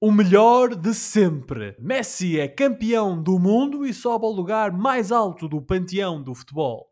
[0.00, 1.74] O melhor de sempre.
[1.76, 6.86] Messi é campeão do mundo e sobe ao lugar mais alto do panteão do futebol.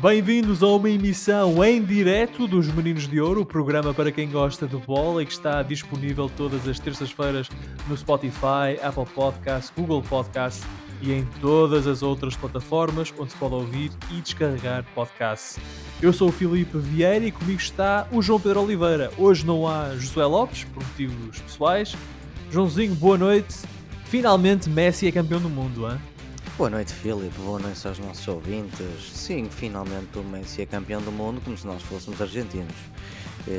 [0.00, 4.68] Bem-vindos a uma emissão em direto dos Meninos de Ouro, o programa para quem gosta
[4.68, 7.48] de bola e que está disponível todas as terças-feiras
[7.88, 10.64] no Spotify, Apple Podcasts, Google Podcasts
[11.02, 15.58] e em todas as outras plataformas onde se pode ouvir e descarregar podcasts.
[16.00, 19.12] Eu sou o Filipe Vieira e comigo está o João Pedro Oliveira.
[19.18, 21.94] Hoje não há Josué Lopes, por motivos pessoais.
[22.50, 23.56] Joãozinho, boa noite.
[24.04, 25.98] Finalmente Messi é campeão do mundo, hein?
[26.56, 27.36] Boa noite, Filipe.
[27.38, 29.10] Boa noite aos nossos ouvintes.
[29.12, 32.74] Sim, finalmente o Messi é campeão do mundo, como se nós fôssemos argentinos.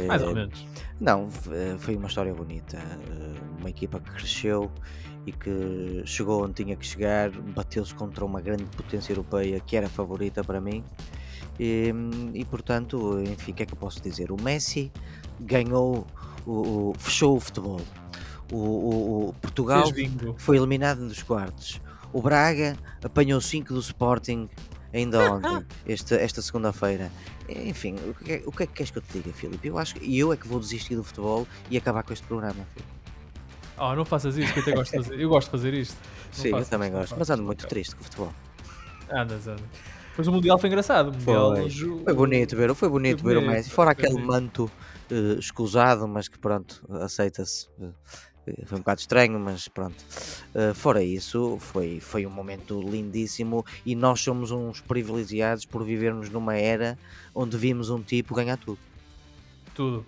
[0.07, 0.65] Mais ou menos.
[1.01, 1.27] Não,
[1.79, 2.79] foi uma história bonita.
[3.59, 4.71] Uma equipa que cresceu
[5.25, 9.87] e que chegou onde tinha que chegar, bateu-se contra uma grande potência europeia que era
[9.87, 10.83] favorita para mim.
[11.59, 11.93] E,
[12.33, 14.31] e portanto, enfim, o que é que eu posso dizer?
[14.31, 14.91] O Messi
[15.39, 16.05] ganhou,
[16.45, 17.81] o, o fechou o futebol.
[18.51, 19.85] O, o, o Portugal
[20.37, 21.81] foi eliminado nos quartos.
[22.11, 24.49] O Braga apanhou 5 do Sporting
[24.93, 27.11] ainda ontem, esta, esta segunda-feira.
[27.49, 29.67] Enfim, o que, é, o que é que queres que eu te diga, Filipe?
[29.67, 32.65] Eu acho que eu é que vou desistir do futebol e acabar com este programa,
[32.73, 32.92] Filipe.
[33.77, 35.19] Oh, não faças isso, que eu até gosto de fazer.
[35.19, 35.97] Eu gosto de fazer isto.
[36.37, 38.33] Não Sim, eu também gosto, mas ando muito triste com o futebol.
[39.11, 39.65] Andas, andas.
[40.17, 41.09] Mas o Mundial foi engraçado.
[41.09, 41.69] O mundial foi,
[42.03, 43.69] foi bonito ver, foi bonito foi ver o Messi.
[43.69, 44.71] Fora aquele manto
[45.11, 47.67] uh, escusado, mas que pronto, aceita-se.
[47.79, 47.93] Uh,
[48.65, 49.95] foi um bocado estranho, mas pronto.
[50.53, 56.29] Uh, fora isso, foi, foi um momento lindíssimo e nós somos uns privilegiados por vivermos
[56.29, 56.97] numa era
[57.33, 58.79] onde vimos um tipo ganhar tudo.
[59.73, 60.05] Tudo.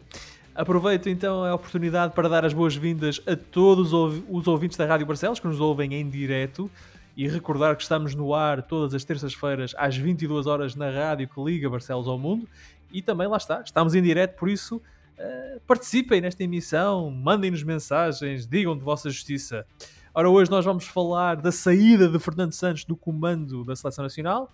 [0.55, 5.37] Aproveito então a oportunidade para dar as boas-vindas a todos os ouvintes da Rádio Barcelos
[5.37, 6.71] que nos ouvem em direto
[7.17, 11.43] e recordar que estamos no ar todas as terças-feiras às 22 horas na rádio que
[11.43, 12.47] liga Barcelos ao mundo
[12.89, 14.81] e também lá está, estamos em direto, por isso
[15.17, 19.65] Uh, participem nesta emissão, mandem-nos mensagens, digam de vossa justiça.
[20.13, 24.51] Ora, hoje nós vamos falar da saída de Fernando Santos do comando da Seleção Nacional.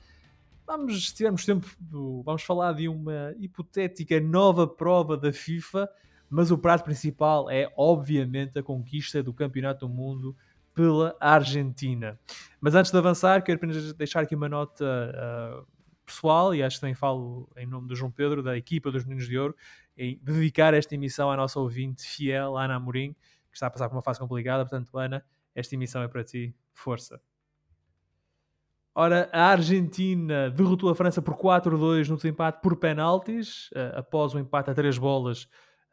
[0.71, 1.67] Vamos, se tivermos tempo,
[2.23, 5.89] vamos falar de uma hipotética nova prova da FIFA,
[6.29, 10.33] mas o prato principal é, obviamente, a conquista do Campeonato do Mundo
[10.73, 12.17] pela Argentina.
[12.61, 15.67] Mas antes de avançar, quero apenas deixar aqui uma nota uh,
[16.05, 19.27] pessoal, e acho que também falo em nome do João Pedro, da equipa dos Meninos
[19.27, 19.53] de Ouro,
[19.97, 23.97] em dedicar esta emissão à nossa ouvinte fiel, Ana Amorim, que está a passar por
[23.97, 24.63] uma fase complicada.
[24.63, 25.21] Portanto, Ana,
[25.53, 26.55] esta emissão é para ti.
[26.73, 27.21] Força.
[28.93, 34.37] Ora, a Argentina derrotou a França por 4-2 no desempate por penaltis, uh, após o
[34.37, 35.43] um empate a três bolas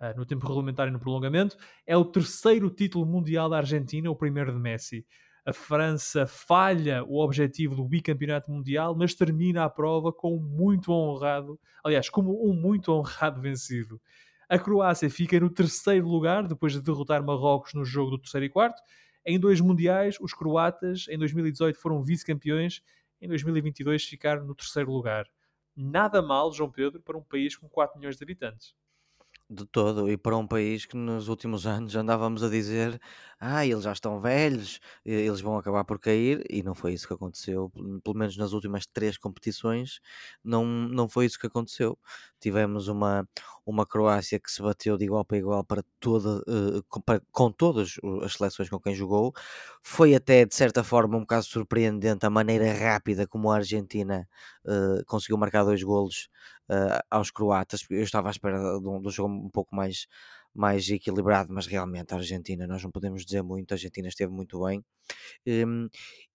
[0.00, 1.56] uh, no tempo regulamentar e no prolongamento.
[1.86, 5.06] É o terceiro título mundial da Argentina, o primeiro de Messi.
[5.46, 10.92] A França falha o objetivo do bicampeonato mundial, mas termina a prova com um muito
[10.92, 14.00] honrado, aliás, como um muito honrado vencido.
[14.48, 18.48] A Croácia fica no terceiro lugar depois de derrotar Marrocos no jogo do terceiro e
[18.48, 18.82] quarto.
[19.30, 22.80] Em dois mundiais, os croatas em 2018 foram vice-campeões,
[23.20, 25.28] em 2022 ficaram no terceiro lugar.
[25.76, 28.74] Nada mal, João Pedro, para um país com 4 milhões de habitantes
[29.50, 33.00] de todo, e para um país que nos últimos anos andávamos a dizer
[33.40, 37.14] ah, eles já estão velhos, eles vão acabar por cair, e não foi isso que
[37.14, 37.70] aconteceu,
[38.02, 40.00] pelo menos nas últimas três competições,
[40.42, 41.96] não, não foi isso que aconteceu.
[42.40, 43.28] Tivemos uma,
[43.64, 47.52] uma Croácia que se bateu de igual para igual para toda, uh, com, para, com
[47.52, 47.94] todas
[48.24, 49.32] as seleções com quem jogou.
[49.82, 54.28] Foi até, de certa forma, um bocado surpreendente a maneira rápida como a Argentina
[54.64, 56.28] uh, conseguiu marcar dois golos
[56.70, 57.84] uh, aos croatas.
[57.90, 60.06] Eu estava à espera de um, de um jogo um pouco mais
[60.54, 64.64] mais equilibrado, mas realmente a Argentina, nós não podemos dizer muito, a Argentina esteve muito
[64.64, 64.84] bem.
[65.46, 65.88] Um,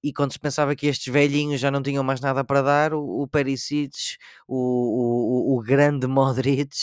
[0.03, 3.21] e quando se pensava que estes velhinhos já não tinham mais nada para dar, o,
[3.21, 4.17] o Perisic,
[4.47, 6.75] o, o, o, grande Modric,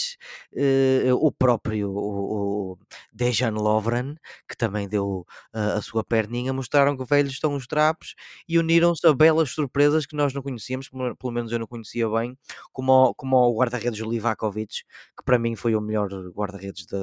[0.54, 2.78] uh, o próprio o, o
[3.12, 4.14] Dejan Lovren,
[4.48, 8.14] que também deu uh, a sua perninha, mostraram que velhos estão os trapos
[8.48, 12.38] e uniram-se a belas surpresas que nós não conhecíamos, pelo menos eu não conhecia bem,
[12.72, 14.82] como como o guarda-redes Livakovic,
[15.16, 16.96] que para mim foi o melhor guarda-redes de,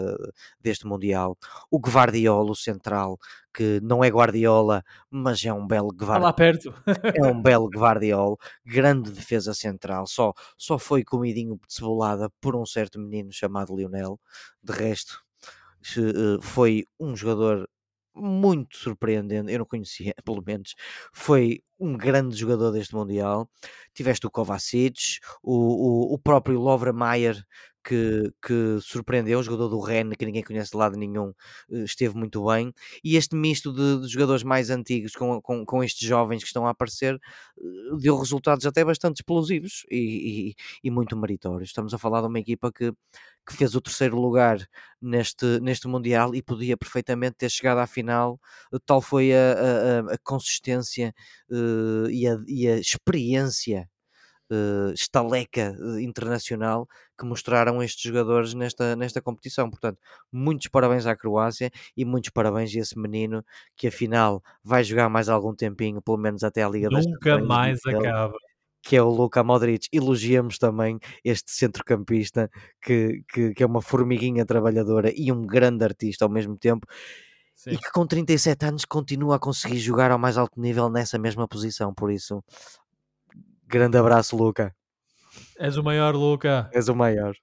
[0.60, 1.38] deste Mundial,
[1.70, 3.20] o Guardiola, o central,
[3.58, 6.20] que não é Guardiola, mas é um belo Guardiola.
[6.20, 6.72] lá perto.
[7.04, 12.68] é um belo Guardiola, grande defesa central, só, só foi comidinho de cebolada por um
[12.68, 14.20] certo menino chamado Lionel.
[14.62, 15.24] De resto,
[15.98, 17.68] eh, foi um jogador
[18.14, 20.76] muito surpreendente, eu não conhecia, pelo menos,
[21.12, 23.50] foi um grande jogador deste Mundial.
[23.92, 27.44] Tiveste o Kovacic, o, o, o próprio Lovra Mayer,
[27.88, 31.34] que, que surpreendeu, o jogador do Rennes, que ninguém conhece de lado nenhum,
[31.72, 32.74] eh, esteve muito bem.
[33.04, 36.68] E este misto de, de jogadores mais antigos com, com, com, estes jovens que estão
[36.68, 41.70] a aparecer eh, deu resultados até bastante explosivos e, e, e, muito meritórios.
[41.70, 42.92] Estamos a falar de uma equipa que,
[43.48, 44.60] que fez o terceiro lugar
[45.02, 48.40] neste, neste Mundial e podia perfeitamente ter chegado à final.
[48.86, 49.54] Tal foi a,
[50.10, 51.14] a, a consistência
[51.50, 53.90] uh, e, a, e a experiência
[54.52, 59.70] uh, estaleca uh, internacional que mostraram estes jogadores nesta, nesta competição.
[59.70, 60.00] Portanto,
[60.32, 63.44] muitos parabéns à Croácia e muitos parabéns a esse menino
[63.76, 68.36] que afinal vai jogar mais algum tempinho, pelo menos até a Liga Nunca mais acaba
[68.88, 69.90] que é o Luka Modric.
[69.92, 72.50] Elogiamos também este centrocampista
[72.82, 76.88] que, que, que, é uma formiguinha trabalhadora e um grande artista ao mesmo tempo.
[77.54, 77.72] Sim.
[77.72, 81.48] E que com 37 anos continua a conseguir jogar ao mais alto nível nessa mesma
[81.48, 81.94] posição.
[81.94, 82.42] Por isso,
[83.68, 84.74] Grande abraço, Luca.
[85.60, 86.70] És o maior, Luca.
[86.74, 87.36] És o maior.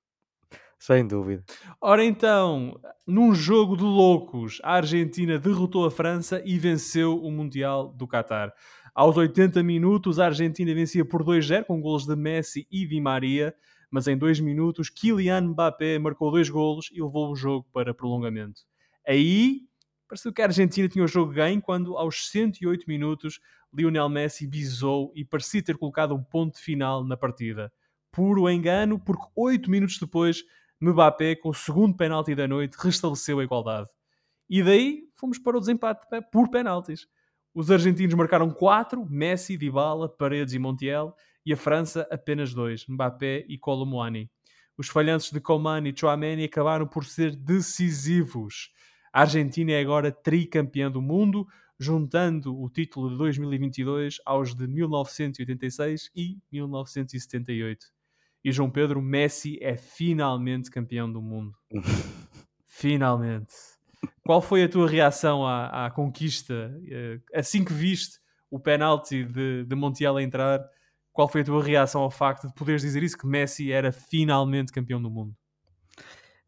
[0.78, 1.44] Sem dúvida.
[1.80, 7.88] Ora então, num jogo de loucos, a Argentina derrotou a França e venceu o Mundial
[7.88, 8.52] do Qatar.
[8.94, 13.54] Aos 80 minutos, a Argentina vencia por 2-0 com golos de Messi e Di Maria,
[13.90, 18.62] mas em 2 minutos, Kylian Mbappé marcou dois golos e levou o jogo para prolongamento.
[19.06, 19.60] Aí,
[20.08, 23.40] pareceu que a Argentina tinha o jogo ganho quando, aos 108 minutos,
[23.76, 27.72] Lionel Messi bisou e parecia ter colocado um ponto final na partida.
[28.12, 30.44] Puro engano, porque oito minutos depois,
[30.80, 33.88] Mbappé, com o segundo penalti da noite, restabeleceu a igualdade.
[34.48, 37.08] E daí fomos para o desempate por penaltis.
[37.54, 41.14] Os argentinos marcaram quatro, Messi, Dybala, Paredes e Montiel,
[41.46, 44.30] e a França apenas dois, Mbappé e Colomboani.
[44.76, 48.72] Os falhanços de Coman e Chouameni acabaram por ser decisivos.
[49.12, 51.46] A Argentina é agora tricampeã do mundo,
[51.78, 57.86] juntando o título de 2022 aos de 1986 e 1978.
[58.44, 61.56] E João Pedro Messi é finalmente campeão do mundo.
[62.66, 63.54] finalmente.
[64.22, 66.74] Qual foi a tua reação à, à conquista?
[66.86, 68.18] Eh, assim que viste
[68.50, 70.60] o penalti de, de Montiel entrar,
[71.12, 74.72] qual foi a tua reação ao facto de poderes dizer isso, que Messi era finalmente
[74.72, 75.34] campeão do mundo?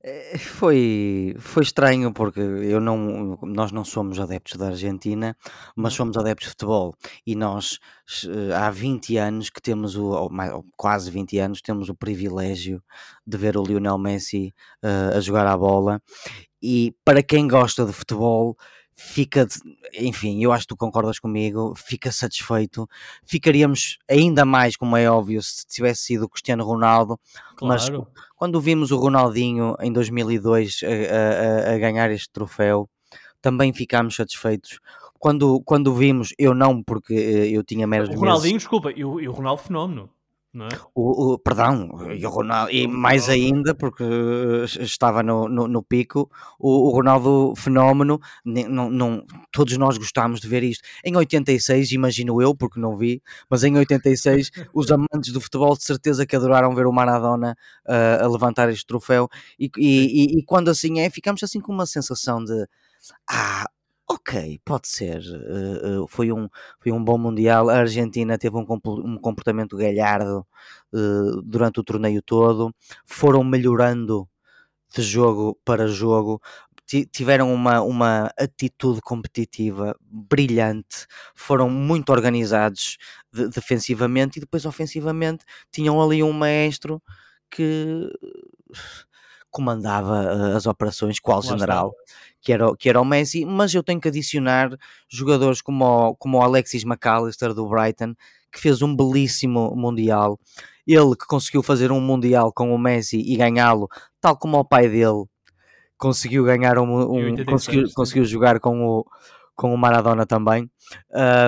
[0.09, 5.37] Eh, foi, foi estranho porque eu não, nós não somos adeptos da Argentina,
[5.75, 5.97] mas uhum.
[5.97, 6.95] somos adeptos de futebol
[7.27, 7.81] e nós
[8.25, 11.95] eh, há 20 anos que temos o, ou mais, ou quase 20 anos, temos o
[11.95, 12.81] privilégio
[13.27, 14.55] de ver o Lionel Messi
[14.85, 16.01] uh, a jogar a bola
[16.63, 18.57] e para quem gosta de futebol
[18.97, 19.47] fica,
[19.95, 22.89] enfim, eu acho que tu concordas comigo, fica satisfeito.
[23.25, 27.21] Ficaríamos ainda mais, como é óbvio, se tivesse sido o Cristiano Ronaldo,
[27.55, 27.67] claro.
[27.67, 27.91] mas
[28.35, 32.89] quando vimos o Ronaldinho em 2002 a, a, a ganhar este troféu,
[33.43, 34.81] também ficámos satisfeitos.
[35.19, 38.09] Quando, quando vimos, eu não, porque eh, eu tinha meros.
[38.09, 38.63] O Ronaldinho, meses...
[38.63, 40.11] desculpa, e o, e o Ronaldo Fenómeno.
[40.65, 40.69] É?
[40.95, 44.05] O, o, perdão, e, o Ronaldo, e mais ainda, porque
[44.81, 50.49] estava no, no, no pico, o, o, Ronaldo Fenómeno, não, não, todos nós gostámos de
[50.49, 50.83] ver isto.
[51.05, 55.85] Em 86, imagino eu, porque não vi, mas em 86, os amantes do futebol de
[55.85, 57.55] certeza que adoraram ver o Maradona
[57.87, 61.87] uh, a levantar este troféu, e, e, e, quando assim é, ficamos assim com uma
[61.87, 62.67] sensação de
[63.29, 63.67] ah,
[64.09, 65.21] ok, pode ser.
[65.21, 66.49] Uh, uh, foi, um,
[66.81, 67.69] foi um bom Mundial.
[67.69, 70.47] A Argentina teve um, um comportamento galhardo
[70.93, 72.75] uh, durante o torneio todo.
[73.05, 74.29] Foram melhorando
[74.95, 76.41] de jogo para jogo.
[77.11, 82.97] Tiveram uma, uma atitude competitiva brilhante, foram muito organizados
[83.33, 87.03] de, defensivamente e depois ofensivamente tinham ali um maestro
[87.51, 88.09] que
[89.51, 91.93] comandava as operações, qual general,
[92.47, 94.71] que era, que era o Messi, mas eu tenho que adicionar
[95.09, 98.15] jogadores como o, como o Alexis McAllister do Brighton,
[98.53, 100.39] que fez um belíssimo Mundial.
[100.87, 103.89] Ele que conseguiu fazer um Mundial com o Messi e ganhá-lo,
[104.21, 105.25] tal como o pai dele
[105.99, 109.05] conseguiu ganhar um, um conseguiu, conseguiu jogar com o
[109.57, 110.71] com o Maradona também,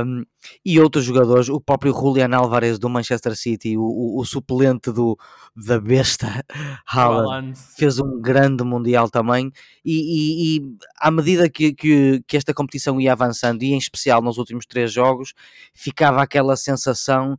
[0.05, 0.25] um,
[0.65, 5.17] e outros jogadores, o próprio Julian Alvarez do Manchester City, o, o, o suplente do,
[5.55, 6.43] da besta
[6.89, 9.53] Haaland, fez um grande Mundial também,
[9.85, 14.23] e, e, e à medida que, que, que, esta competição ia avançando, e em especial
[14.23, 15.35] nos últimos três jogos,
[15.75, 17.37] ficava aquela sensação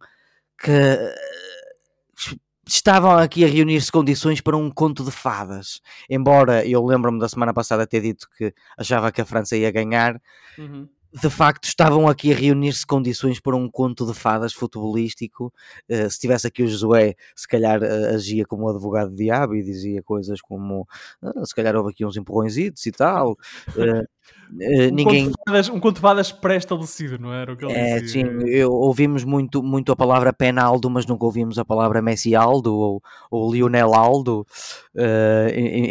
[0.61, 0.71] que
[2.73, 5.81] estavam aqui a reunir-se condições para um conto de fadas.
[6.09, 10.21] Embora eu lembro-me da semana passada ter dito que achava que a França ia ganhar,
[10.57, 10.87] uhum.
[11.11, 15.51] De facto estavam aqui a reunir-se condições para um conto de fadas futebolístico.
[15.89, 20.03] Uh, se tivesse aqui o Josué, se calhar uh, agia como advogado diabo e dizia
[20.03, 20.87] coisas como
[21.21, 23.35] uh, se calhar houve aqui uns empurrõezitos e tal.
[23.75, 24.05] um,
[24.93, 25.25] ninguém...
[25.25, 27.53] conto fadas, um conto de fadas pré-estabelecido, não era?
[27.53, 28.25] O que ele é, dizia.
[28.25, 32.75] sim, eu, ouvimos muito, muito a palavra Penaldo, mas nunca ouvimos a palavra Messi Aldo
[32.75, 33.01] ou,
[33.31, 34.45] ou Lionel Aldo,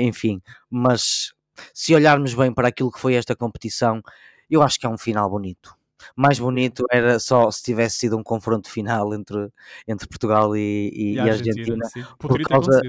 [0.00, 0.40] enfim.
[0.70, 1.32] Mas
[1.75, 4.00] se olharmos bem para aquilo que foi esta competição,
[4.50, 5.76] eu acho que é um final bonito.
[6.14, 9.50] Mais bonito era só se tivesse sido um confronto final entre,
[9.86, 12.82] entre Portugal e, e, e Argentina, Argentina por, causa,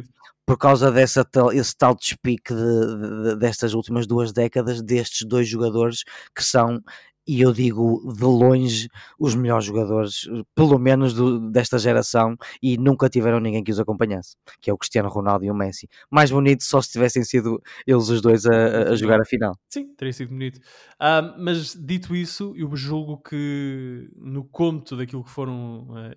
[0.45, 5.47] por causa dessa tal, esse tal despique de, de, destas últimas duas décadas destes dois
[5.47, 6.03] jogadores
[6.35, 6.81] que são
[7.29, 13.07] e eu digo de longe os melhores jogadores, pelo menos do, desta geração, e nunca
[13.07, 15.87] tiveram ninguém que os acompanhasse, que é o Cristiano Ronaldo e o Messi.
[16.09, 19.55] Mais bonito só se tivessem sido eles os dois a, a jogar a final.
[19.69, 20.57] Sim, teria sido bonito.
[20.57, 26.11] Uh, mas dito isso, eu julgo que no conto daquilo que foram uh,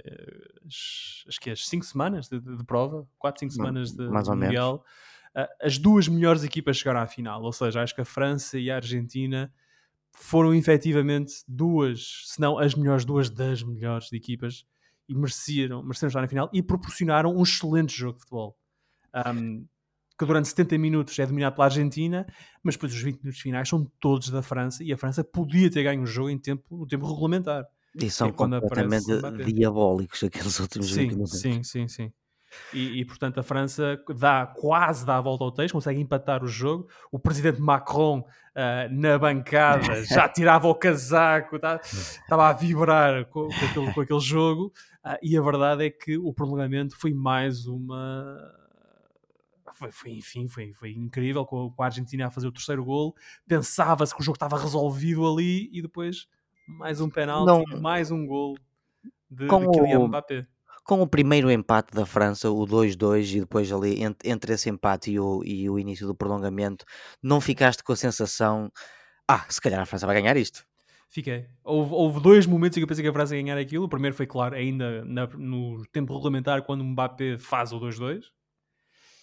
[0.67, 4.35] as, as, que, as cinco semanas de, de, prova, quatro, cinco semanas de, Mais ou
[4.35, 4.83] Mundial,
[5.37, 8.71] uh, as duas melhores equipas chegaram à final, ou seja, acho que a França e
[8.71, 9.53] a Argentina
[10.13, 14.65] foram efetivamente duas, se não as melhores, duas das melhores de equipas
[15.09, 18.57] e mereceram, mereceram estar na final e proporcionaram um excelente jogo de futebol.
[19.27, 19.67] Um,
[20.19, 22.27] que durante 70 minutos é dominado pela Argentina,
[22.63, 25.83] mas depois os 20 minutos finais são todos da França e a França podia ter
[25.83, 27.67] ganho o jogo em tempo, no tempo regulamentar.
[27.95, 29.07] E são é completamente
[29.53, 31.41] diabólicos aqueles últimos sim, 20 minutos.
[31.41, 32.13] Sim, sim, sim.
[32.73, 36.47] E, e, portanto a França dá quase dá a volta ao texto, consegue empatar o
[36.47, 36.89] jogo.
[37.11, 43.49] O presidente Macron uh, na bancada já tirava o casaco, tá, estava a vibrar com,
[43.49, 44.73] com, aquele, com aquele, jogo.
[45.05, 48.37] Uh, e a verdade é que o prolongamento foi mais uma.
[49.75, 53.15] Foi, foi enfim, foi, foi incrível com, a Argentina a fazer o terceiro gol.
[53.47, 56.29] Pensava-se que o jogo estava resolvido ali e depois
[56.69, 57.81] mais um penalti, Não.
[57.81, 58.57] mais um gol
[59.31, 60.47] de, com de Kylian Mbappé
[60.85, 65.13] com o primeiro empate da França, o 2-2, e depois ali entre, entre esse empate
[65.13, 66.85] e o, e o início do prolongamento,
[67.23, 68.71] não ficaste com a sensação,
[69.29, 70.65] ah, se calhar a França vai ganhar isto?
[71.09, 71.47] Fiquei.
[71.63, 73.85] Houve, houve dois momentos em que eu pensei que a França ia ganhar aquilo.
[73.85, 78.23] O primeiro foi, claro, ainda na, no tempo regulamentar, quando o Mbappé faz o 2-2.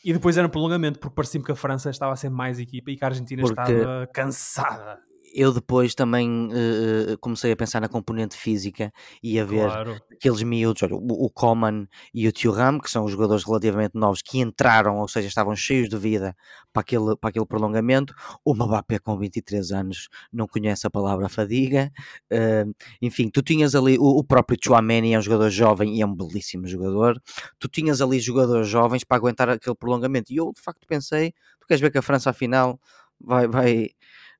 [0.05, 2.91] E depois era no prolongamento, porque parecia-me que a França estava a ser mais equipa
[2.91, 3.59] e que a Argentina porque...
[3.59, 9.67] estava cansada eu depois também uh, comecei a pensar na componente física e a ver
[9.67, 10.01] claro.
[10.11, 14.21] aqueles miúdos, olha, o, o Coman e o Thuram, que são os jogadores relativamente novos
[14.21, 16.35] que entraram, ou seja, estavam cheios de vida
[16.71, 18.13] para aquele, para aquele prolongamento.
[18.43, 21.91] O Mbappé com 23 anos não conhece a palavra fadiga.
[22.31, 26.05] Uh, enfim, tu tinhas ali o, o próprio Chouameni, é um jogador jovem e é
[26.05, 27.21] um belíssimo jogador.
[27.57, 30.31] Tu tinhas ali jogadores jovens para aguentar aquele prolongamento.
[30.31, 32.79] E eu de facto pensei, tu queres ver que a França afinal
[33.19, 33.89] vai, vai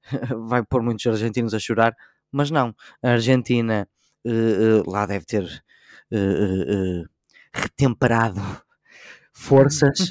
[0.48, 1.96] vai pôr muitos argentinos a chorar,
[2.32, 3.88] mas não, a Argentina
[4.25, 7.10] uh, uh, lá deve ter uh,
[7.53, 8.41] retemperado
[9.34, 10.10] forças,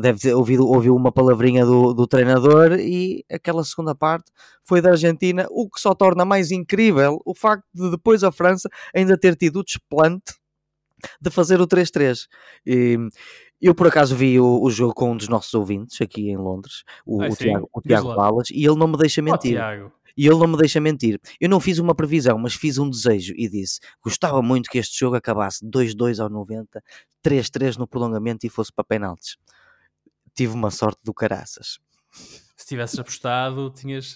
[0.00, 4.30] deve ter ouvido, ouviu uma palavrinha do, do treinador e aquela segunda parte
[4.62, 8.68] foi da Argentina, o que só torna mais incrível o facto de depois a França
[8.94, 10.34] ainda ter tido o desplante
[11.20, 12.26] de fazer o 3-3.
[13.60, 16.84] Eu por acaso vi o, o, jogo com um dos nossos ouvintes aqui em Londres,
[17.06, 19.58] o, ah, o Tiago, o Tiago Balas, e ele não me deixa mentir.
[19.58, 21.20] Oh, e ele não me deixa mentir.
[21.40, 24.98] Eu não fiz uma previsão, mas fiz um desejo e disse: gostava muito que este
[24.98, 26.82] jogo acabasse 2-2 ao 90,
[27.24, 29.36] 3-3 no prolongamento e fosse para penaltis.
[30.34, 31.78] Tive uma sorte do caraças.
[32.56, 34.14] Se tivesses apostado, tinhas,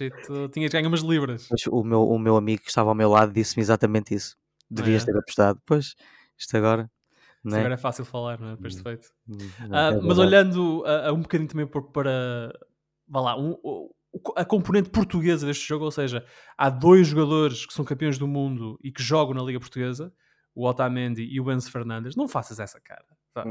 [0.53, 1.49] tinhas ganho umas libras.
[1.51, 4.37] Mas o meu, o meu amigo que estava ao meu lado disse-me exatamente isso.
[4.71, 5.07] Devias é.
[5.07, 5.61] ter apostado.
[5.67, 5.95] Pois,
[6.39, 6.91] isto agora
[7.43, 7.61] não é?
[7.61, 8.57] Agora é fácil falar, não é?
[8.57, 9.09] Depois de hum, feito.
[9.29, 9.37] Hum,
[9.71, 12.53] ah, é mas olhando a, a, um bocadinho também para.
[13.09, 13.57] Vá lá, um,
[14.37, 16.25] a componente portuguesa deste jogo, ou seja,
[16.59, 20.13] há dois jogadores que são campeões do mundo e que jogam na Liga Portuguesa,
[20.55, 22.17] o Otamendi e o Enzo Fernandes.
[22.17, 23.05] Não faças essa cara.
[23.33, 23.45] Tá?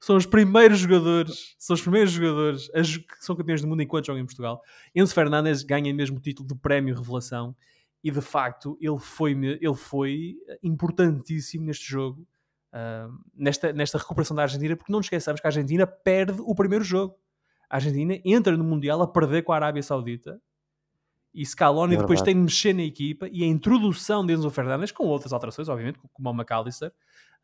[0.00, 4.22] São os primeiros jogadores, são os primeiros jogadores que são campeões do mundo enquanto jogam
[4.22, 4.62] em Portugal.
[4.94, 7.54] Enzo Fernandes ganha mesmo o título de prémio revelação
[8.02, 12.26] e de facto ele foi, ele foi importantíssimo neste jogo
[13.34, 16.84] nesta, nesta recuperação da Argentina, porque não nos esqueçamos que a Argentina perde o primeiro
[16.84, 17.16] jogo.
[17.68, 20.40] A Argentina entra no Mundial a perder com a Arábia Saudita
[21.36, 24.90] e Scaloni é depois tem de mexer na equipa e a introdução de Enzo Fernandes,
[24.90, 26.90] com outras alterações, obviamente, como o McAllister,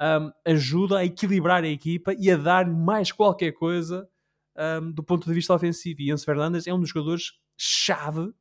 [0.00, 4.08] um, ajuda a equilibrar a equipa e a dar mais qualquer coisa
[4.80, 6.00] um, do ponto de vista ofensivo.
[6.00, 8.32] E Enzo Fernandes é um dos jogadores chave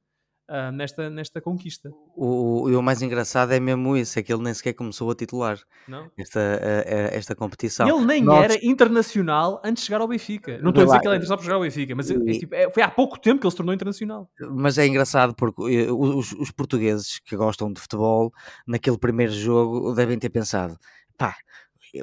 [0.51, 1.89] uh, nesta, nesta conquista.
[2.15, 5.15] O, o, o mais engraçado é mesmo isso, é que ele nem sequer começou a
[5.15, 6.11] titular Não?
[6.17, 7.87] esta, a- a- esta competição.
[7.87, 10.57] Ele nem Nós- era internacional antes de chegar ao Benfica.
[10.61, 12.17] Não estou a dizer que ele é internacional para jogar ao Benfica, mas é- é
[12.31, 14.29] E- tipo, é- foi há pouco tempo que ele se tornou internacional.
[14.51, 18.31] Mas é engraçado porque eh, os, os portugueses que gostam de futebol,
[18.67, 20.77] naquele primeiro jogo, devem ter pensado:
[21.17, 21.35] pá,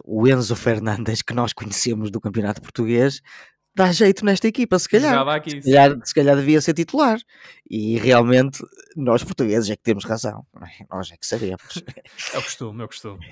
[0.04, 3.20] o Enzo Fernandes que nós conhecemos do Campeonato Português
[3.78, 5.14] dá jeito nesta equipa, se calhar.
[5.44, 7.18] Se calhar, se calhar devia ser titular.
[7.70, 8.58] E realmente,
[8.96, 10.44] nós portugueses é que temos razão.
[10.60, 10.84] é?
[10.90, 11.82] Nós é que sabemos.
[12.34, 13.24] É o costume, é o costume.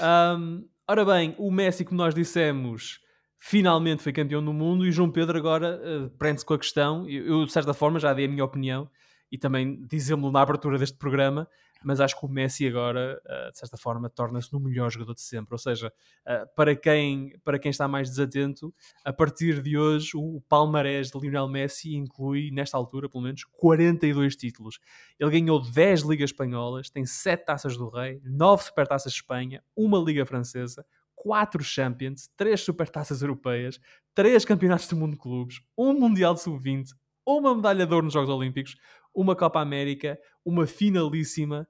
[0.00, 3.00] Ahm, ora bem, o Messi, como nós dissemos,
[3.38, 7.08] finalmente foi campeão do mundo e João Pedro agora eh, prende-se com a questão.
[7.08, 8.88] Eu, eu, de certa forma, já dei a minha opinião
[9.30, 11.48] e também dizemos na abertura deste programa,
[11.84, 15.20] mas acho que o Messi agora, eh, de certa forma, torna-se no melhor jogador de
[15.20, 15.54] sempre.
[15.54, 15.92] Ou seja,
[16.26, 18.74] eh, para, quem, para quem está mais desatento,
[19.04, 24.36] a partir de hoje, o palmarés de Lionel Messi inclui, nesta altura, pelo menos, 42
[24.36, 24.78] títulos.
[25.18, 29.98] Ele ganhou 10 ligas espanholas, tem 7 taças do Rei, 9 supertaças de Espanha, uma
[29.98, 30.84] liga francesa,
[31.14, 33.78] 4 Champions, 3 supertaças europeias,
[34.14, 36.90] 3 campeonatos do mundo de clubes, um Mundial de Sub-20,
[37.24, 38.76] uma medalha de ouro nos Jogos Olímpicos,
[39.14, 41.68] uma Copa América, uma finalíssima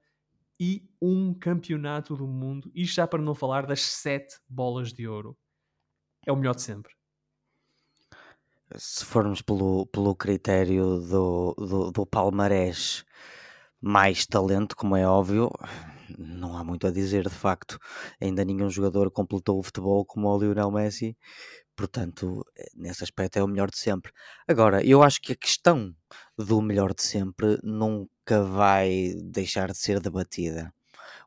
[0.64, 2.70] e um campeonato do mundo.
[2.72, 5.36] Isto já para não falar das 7 bolas de ouro.
[6.24, 6.92] É o melhor de sempre.
[8.76, 13.04] se formos pelo, pelo critério do, do, do palmarés
[13.80, 15.50] mais talento, como é óbvio,
[16.16, 17.76] não há muito a dizer, de facto.
[18.20, 21.16] Ainda nenhum jogador completou o futebol como o Lionel Messi,
[21.74, 24.12] portanto, eh, nesse aspecto é o melhor de sempre.
[24.46, 25.92] Agora, eu acho que a questão
[26.38, 27.58] do melhor de sempre
[28.28, 30.72] nunca vai deixar de ser debatida.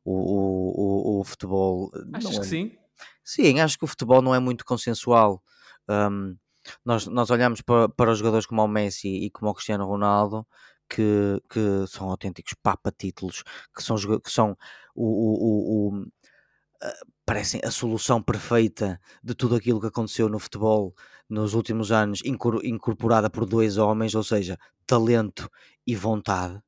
[0.03, 1.91] O, o, o, o futebol.
[2.13, 2.77] Achas não que é- sim?
[3.23, 5.43] Sim, acho que o futebol não é muito consensual.
[5.89, 6.37] Um,
[6.85, 10.47] nós, nós olhamos para, para os jogadores como o Messi e como o Cristiano Ronaldo,
[10.89, 13.43] que, que são autênticos papa-títulos,
[13.75, 14.57] que são, que são
[14.95, 16.07] o, o- o- o-
[16.83, 16.93] ah,
[17.25, 20.95] parecem a solução perfeita de tudo aquilo que aconteceu no futebol
[21.29, 25.49] nos últimos anos, incor- incorporada por dois homens, ou seja, talento
[25.87, 26.61] e vontade.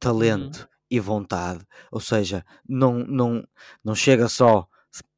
[0.00, 1.64] Talento e vontade.
[1.90, 3.46] Ou seja, não, não,
[3.84, 4.66] não chega só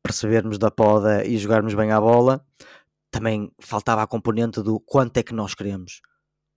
[0.03, 2.45] percebermos da poda e jogarmos bem à bola,
[3.11, 6.01] também faltava a componente do quanto é que nós queremos.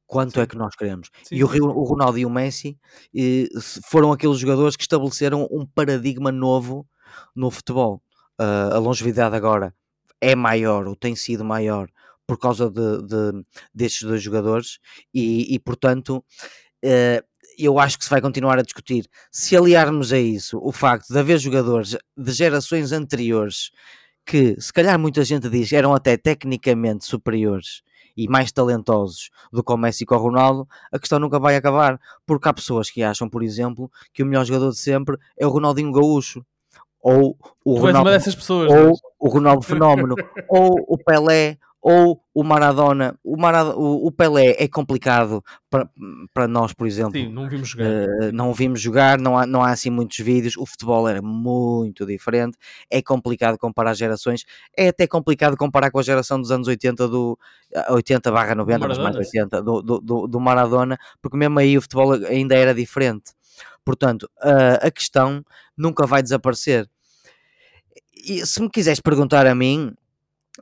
[0.07, 0.47] Quanto é Sim.
[0.49, 1.09] que nós queremos.
[1.23, 2.77] Sim, e o, o Ronaldo e o Messi
[3.15, 6.87] eh, se- foram aqueles jogadores que estabeleceram um paradigma novo
[7.35, 8.01] no futebol.
[8.37, 9.73] Ah, a longevidade agora
[10.21, 11.89] é maior, ou tem sido maior,
[12.27, 14.79] por causa de, de- destes dois jogadores,
[15.13, 16.23] e, e, portanto,
[16.83, 17.23] eh,
[17.57, 19.07] eu acho que se vai continuar a discutir.
[19.31, 23.71] Se aliarmos a isso o facto de haver jogadores de gerações anteriores
[24.25, 27.81] que, se calhar, muita gente diz eram até tecnicamente superiores
[28.15, 31.99] e mais talentosos do que o Messi e o Ronaldo, a questão nunca vai acabar,
[32.25, 35.49] porque há pessoas que acham, por exemplo, que o melhor jogador de sempre é o
[35.49, 36.45] Ronaldinho Gaúcho,
[37.01, 37.35] ou
[37.65, 38.71] o Tu Ronaldo pessoas.
[38.71, 38.99] ou não és?
[39.19, 40.15] o Ronaldo Fenómeno,
[40.47, 43.19] ou o Pelé, ou o Maradona.
[43.21, 45.89] O, Marad- o- Pelé é complicado para,
[46.33, 47.19] para nós, por exemplo.
[47.19, 47.85] Sim, não vimos jogar.
[47.85, 50.55] Eh, não vimos jogar, não há, não há assim muitos vídeos.
[50.55, 52.57] O futebol era muito diferente.
[52.89, 54.45] É complicado comparar gerações.
[54.77, 57.37] É até complicado comparar com a geração dos anos 80, do
[57.89, 59.39] 80 barra 90, mas mais Maradona, sim.
[59.39, 63.33] 80, do, do, do, do Maradona, porque mesmo aí o futebol ainda era diferente.
[63.83, 65.43] Portanto, a- a questão
[65.77, 66.89] nunca vai desaparecer.
[68.15, 69.93] E se me quiseres perguntar a mim,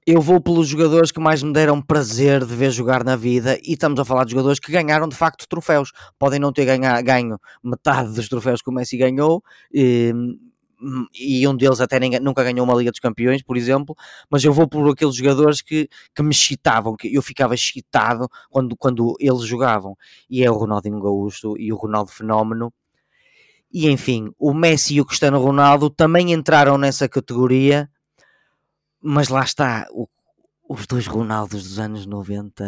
[0.05, 3.73] eu vou pelos jogadores que mais me deram prazer de ver jogar na vida e
[3.73, 5.91] estamos a falar de jogadores que ganharam de facto troféus.
[6.17, 10.13] Podem não ter ganha, ganho metade dos troféus que o Messi ganhou e,
[11.13, 13.95] e um deles até nem, nunca ganhou uma Liga dos Campeões, por exemplo,
[14.29, 18.77] mas eu vou por aqueles jogadores que, que me excitavam, que eu ficava excitado quando,
[18.77, 19.97] quando eles jogavam.
[20.29, 22.73] E é o Ronaldinho Gaúcho e o Ronaldo Fenómeno.
[23.73, 27.89] E enfim, o Messi e o Cristiano Ronaldo também entraram nessa categoria,
[29.01, 30.07] mas lá está, o-
[30.69, 32.63] os dois Ronaldos dos anos 90,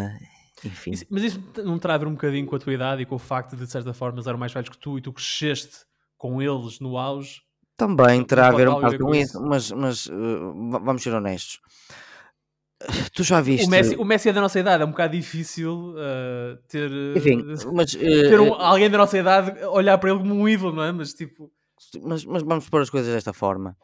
[0.65, 0.91] enfim.
[0.91, 3.15] Isso- mas isso não terá a ver um bocadinho com a tua idade e com
[3.15, 5.85] o facto de, de certa forma, eles eram mais velhos que tu e tu cresceste
[6.17, 7.41] com eles no auge?
[7.75, 9.41] Também terá a ver um bocado com isso?
[9.41, 11.59] mas, mas uh, va- vamos ser honestos.
[13.15, 13.65] Tu já viste.
[13.65, 17.17] O Messi, o Messi é da nossa idade, é um bocado difícil uh, ter, uh,
[17.17, 17.43] Enfim,
[17.73, 20.83] mas, uh, ter um- alguém da nossa idade olhar para ele como um ídolo, não
[20.83, 20.91] é?
[20.91, 21.49] Mas tipo,
[22.01, 23.77] mas, mas vamos pôr as coisas desta forma.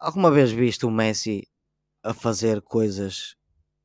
[0.00, 1.46] Alguma vez viste o Messi
[2.04, 3.34] a fazer coisas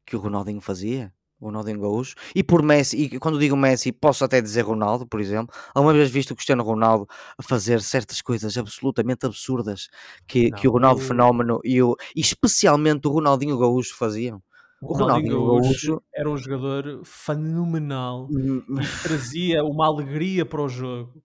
[0.06, 1.14] que o Ronaldinho fazia?
[1.40, 2.16] O Ronaldinho Gaúcho?
[2.36, 5.56] E por Messi, e quando digo Messi, posso até dizer Ronaldo, por exemplo.
[5.74, 9.88] Alguma vez viste o Cristiano Ronaldo a fazer certas coisas absolutamente absurdas
[10.28, 14.44] que, que o Não, Ronaldo eu- Fenómeno e, o, e especialmente o Ronaldinho Gaúcho faziam?
[14.82, 20.68] O Ronaldinho, Ronaldinho Gaúcho era um jogador fenomenal hum, e trazia uma alegria para o
[20.70, 21.24] jogo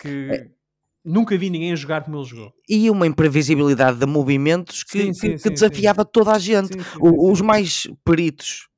[0.00, 0.57] que é.
[1.04, 2.52] Nunca vi ninguém jogar como ele jogou.
[2.68, 6.76] E uma imprevisibilidade de movimentos que, sim, sim, que, sim, desafiava toda a gente.
[7.00, 8.68] os mais peritos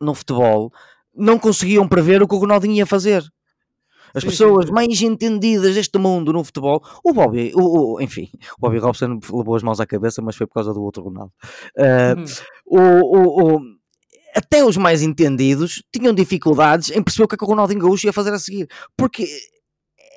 [0.00, 0.70] no futebol
[1.14, 3.24] não conseguiam prever o que o Ronaldinho ia fazer.
[4.14, 8.78] As pessoas mais entendidas deste mundo no futebol, o Bobby, o, o, enfim, o Bobby
[8.78, 11.32] Robson levou as mãos à cabeça, mas foi por causa do outro Ronaldo.
[11.76, 12.24] Uh,
[12.64, 13.60] o, o,
[14.34, 18.06] até os mais entendidos tinham dificuldades em perceber o que, é que o Ronaldinho Gaúcho
[18.06, 19.26] ia fazer a seguir, porque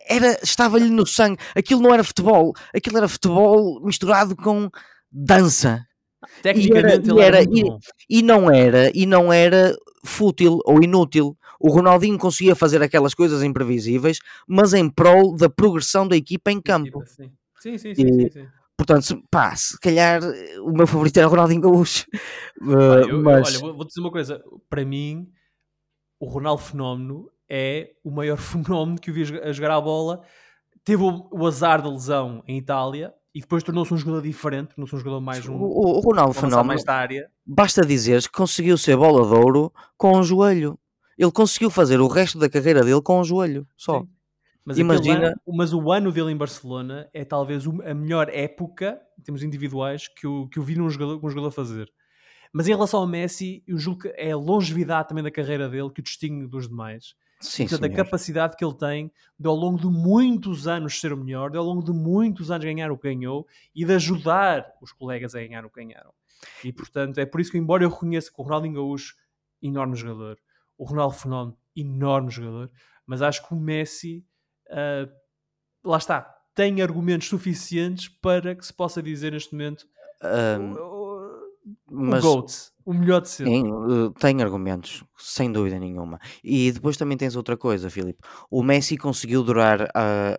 [0.09, 1.39] era estava-lhe no sangue.
[1.55, 4.69] Aquilo não era futebol, aquilo era futebol misturado com
[5.11, 5.85] dança.
[6.41, 11.37] Tecnicamente e era, e, era, e, e não era e não era fútil ou inútil.
[11.59, 16.61] O Ronaldinho conseguia fazer aquelas coisas imprevisíveis, mas em prol da progressão da equipa em
[16.61, 17.03] campo.
[17.05, 17.95] Sim, sim, sim.
[17.95, 18.47] sim, sim, sim.
[18.77, 20.21] Portanto, pá, se calhar
[20.63, 22.05] o meu favorito era o Ronaldinho Gaúcho.
[22.61, 22.71] Uh,
[23.11, 23.61] eu, mas...
[23.61, 24.41] Olha, vou, dizer uma coisa.
[24.69, 25.29] Para mim,
[26.17, 30.21] o Ronaldo Fenómeno é o maior fenómeno que eu vi a jogar a bola.
[30.83, 34.97] Teve o, azar da lesão em Itália, e depois tornou-se um jogador diferente, tornou-se um
[34.97, 35.55] jogador mais um.
[35.55, 37.29] O, o Ronaldo Fenómeno, mais da área.
[37.45, 40.79] basta dizer que conseguiu ser bola de ouro com o joelho.
[41.17, 43.99] Ele conseguiu fazer o resto da carreira dele com o joelho, só.
[43.99, 44.09] Sim.
[44.65, 45.27] Mas, Imagina...
[45.27, 50.07] Ano, mas o ano dele em Barcelona é talvez a melhor época, em termos individuais,
[50.07, 51.91] que eu, que eu vi num jogador, um jogador fazer.
[52.53, 55.89] Mas em relação ao Messi, eu julgo que é a longevidade também da carreira dele
[55.91, 57.15] que o distingue dos demais.
[57.39, 61.17] Sim, Portanto, a capacidade que ele tem de ao longo de muitos anos ser o
[61.17, 64.91] melhor, de ao longo de muitos anos ganhar o que ganhou e de ajudar os
[64.91, 66.13] colegas a ganhar o que ganharam.
[66.63, 69.15] E portanto, é por isso que, embora eu reconheça que o Ronaldinho Gaúcho,
[69.61, 70.37] enorme jogador,
[70.77, 72.69] o Ronaldo Fenómeno, enorme jogador,
[73.05, 74.25] mas acho que o Messi,
[74.67, 75.09] uh,
[75.83, 76.21] lá está,
[76.53, 79.87] tem argumentos suficientes para que se possa dizer neste momento
[80.59, 80.99] um, o,
[81.89, 82.53] mas, o GOAT,
[82.89, 83.53] o melhor de sempre.
[83.53, 86.19] Sim, uh, tem argumentos, sem dúvida nenhuma.
[86.43, 88.17] E depois também tens outra coisa, Filipe.
[88.49, 90.35] O Messi conseguiu durar uh,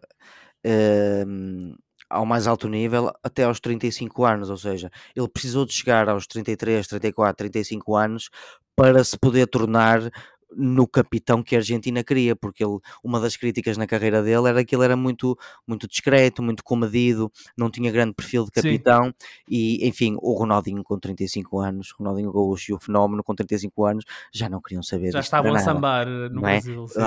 [0.67, 1.79] uh,
[2.11, 6.27] ao mais alto nível até aos 35 anos, ou seja, ele precisou de chegar aos
[6.27, 8.31] 33, 34, 35 anos
[8.75, 10.11] para se poder tornar
[10.57, 14.65] no capitão que a Argentina queria, porque ele, uma das críticas na carreira dele era
[14.65, 19.13] que ele era muito, muito discreto, muito comedido, não tinha grande perfil de capitão Sim.
[19.49, 24.05] e, enfim, o Ronaldinho com 35 anos, Ronaldinho Gaúcho e o Fenómeno com 35 anos
[24.33, 26.53] já não queriam saber Já estavam a sambar eh, no é?
[26.53, 26.87] Brasil.
[26.89, 27.01] Sim,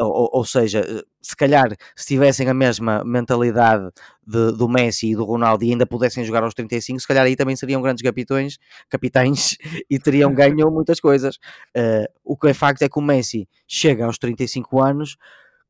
[0.00, 3.90] ou, ou, seja, eh, se calhar se tivessem a mesma mentalidade
[4.30, 7.34] de, do Messi e do Ronaldo e ainda pudessem jogar aos 35, se calhar aí
[7.34, 9.56] também seriam grandes capitães, capitães
[9.90, 11.36] e teriam ganho muitas coisas.
[11.76, 15.16] Uh, o que é facto é que o Messi chega aos 35 anos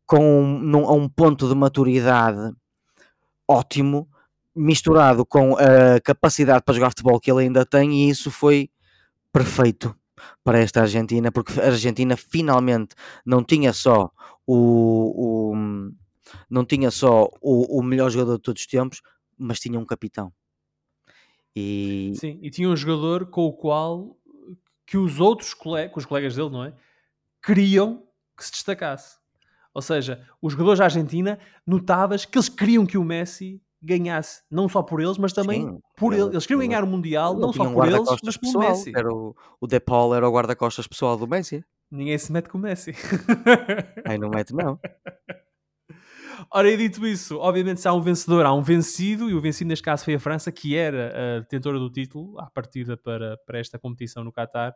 [0.06, 2.52] com num, a um ponto de maturidade
[3.48, 4.08] ótimo,
[4.54, 8.68] misturado com a capacidade para jogar futebol que ele ainda tem, e isso foi
[9.32, 9.94] perfeito
[10.44, 12.94] para esta Argentina, porque a Argentina finalmente
[13.24, 14.10] não tinha só
[14.46, 15.54] o, o
[16.48, 19.02] não tinha só o, o melhor jogador de todos os tempos,
[19.36, 20.32] mas tinha um capitão.
[21.54, 22.12] E...
[22.16, 24.16] Sim, e tinha um jogador com o qual
[24.86, 26.74] que os outros colegas, os colegas dele, não é?
[27.42, 28.04] Queriam
[28.36, 29.18] que se destacasse.
[29.72, 34.68] Ou seja, os jogadores da Argentina notavas que eles queriam que o Messi ganhasse, não
[34.68, 37.62] só por eles, mas também Sim, por ele, Eles queriam ganhar o Mundial, não só
[37.62, 38.68] um por eles, mas pelo pessoal.
[38.70, 38.92] Messi.
[38.94, 41.64] Era o, o De Paul era o guarda-costas pessoal do Messi.
[41.90, 42.94] Ninguém se mete com o Messi.
[44.04, 44.78] Aí não mete, não.
[46.50, 49.68] Ora, e dito isso, obviamente se há um vencedor, há um vencido, e o vencido
[49.68, 53.58] neste caso foi a França, que era a detentora do título, à partida para, para
[53.58, 54.74] esta competição no Qatar.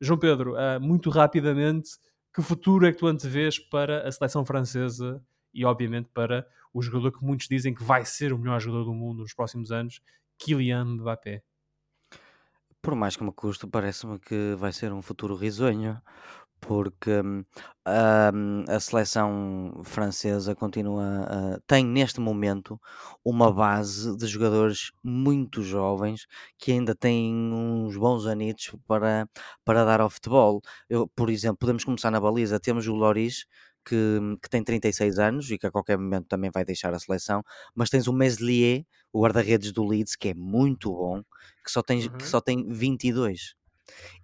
[0.00, 1.90] João Pedro, uh, muito rapidamente,
[2.34, 5.22] que futuro é que tu antevês para a seleção francesa
[5.52, 8.94] e, obviamente, para o jogador que muitos dizem que vai ser o melhor jogador do
[8.94, 10.00] mundo nos próximos anos,
[10.38, 11.42] Kylian Mbappé?
[12.80, 16.00] Por mais que me custe, parece-me que vai ser um futuro risonho,
[16.60, 17.44] porque hum,
[18.68, 21.04] a seleção francesa continua
[21.56, 22.80] a, tem neste momento
[23.24, 26.26] uma base de jogadores muito jovens
[26.58, 29.28] que ainda têm uns bons anitos para,
[29.64, 30.60] para dar ao futebol.
[30.88, 33.46] Eu, por exemplo, podemos começar na baliza, temos o Loris.
[33.82, 37.42] Que, que tem 36 anos e que a qualquer momento também vai deixar a seleção,
[37.74, 41.22] mas tens o Meslier, o guarda-redes do Leeds, que é muito bom,
[41.64, 42.18] que só tem, uhum.
[42.18, 43.54] que só tem 22.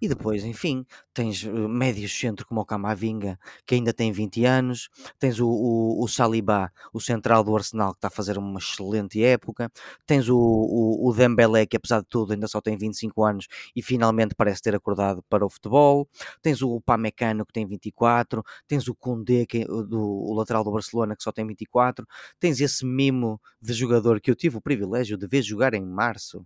[0.01, 4.89] E depois, enfim, tens uh, médios centro como o Camavinga, que ainda tem 20 anos,
[5.19, 9.23] tens o, o, o Saliba, o central do Arsenal, que está a fazer uma excelente
[9.23, 9.71] época,
[10.05, 13.81] tens o, o, o Dembélé, que apesar de tudo ainda só tem 25 anos e
[13.81, 16.07] finalmente parece ter acordado para o futebol,
[16.41, 21.15] tens o Pamecano, que tem 24, tens o Koundé, que, do, o lateral do Barcelona,
[21.15, 22.05] que só tem 24,
[22.39, 26.45] tens esse mimo de jogador que eu tive o privilégio de ver jogar em março,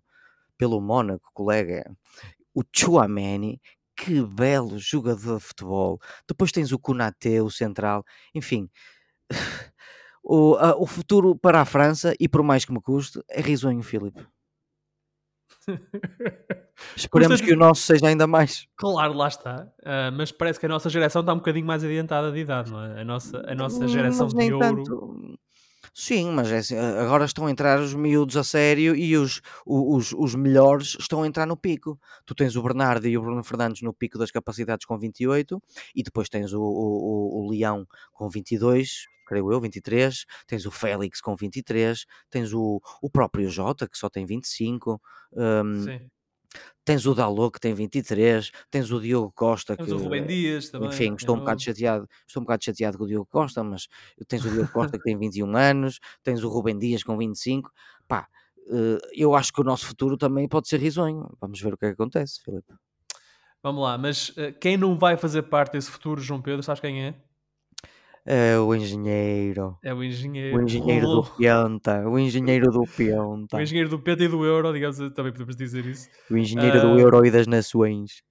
[0.58, 1.92] pelo Mónaco, colega,
[2.54, 3.62] o Chouameni,
[3.96, 6.00] que belo jogador de futebol.
[6.28, 8.70] Depois tens o Konaté, o central, enfim.
[10.24, 13.82] O, a, o futuro para a França, e por mais que me custe, é risonho,
[13.82, 14.24] Filipe.
[16.96, 18.68] Esperemos que o nosso seja ainda mais.
[18.76, 19.68] Claro, lá está.
[19.80, 22.84] Uh, mas parece que a nossa geração está um bocadinho mais adiantada de idade, não
[22.84, 23.02] é?
[23.02, 24.60] A nossa, a nossa hum, geração de ouro.
[24.60, 25.40] Tanto.
[25.94, 30.14] Sim, mas é assim, agora estão a entrar os miúdos a sério e os, os,
[30.14, 32.00] os melhores estão a entrar no pico.
[32.26, 35.62] Tu tens o Bernardo e o Bruno Fernandes no pico das capacidades com 28
[35.94, 41.20] e depois tens o, o, o Leão com 22, creio eu, 23, tens o Félix
[41.20, 45.02] com 23, tens o, o próprio Jota que só tem 25.
[45.34, 46.10] Um, Sim.
[46.84, 49.94] Tens o Dalot que tem 23, tens o Diogo Costa tens que.
[49.94, 50.90] o Rubem Dias também.
[50.90, 53.88] Enfim, estou um bocado chateado, estou um bocado chateado com o Diogo Costa, mas
[54.28, 57.72] tens o Diogo Costa que tem 21 anos, tens o Rubem Dias com 25.
[58.08, 58.28] Pá,
[58.72, 61.30] eh, eu acho que o nosso futuro também pode ser risonho.
[61.40, 62.74] Vamos ver o que, é que acontece, Filipe.
[63.64, 67.04] Vamos lá, mas eh, quem não vai fazer parte desse futuro, João Pedro, sabes quem
[67.04, 67.16] é?
[68.26, 69.78] É o engenheiro.
[69.84, 70.58] É o engenheiro.
[70.58, 72.08] O engenheiro do Pianta.
[72.08, 73.58] O engenheiro do Pianta.
[73.58, 76.08] o engenheiro do Pianta e do Euro, digamos, também podemos dizer isso.
[76.30, 78.22] O engenheiro uh, do ah, Euro e das Nações.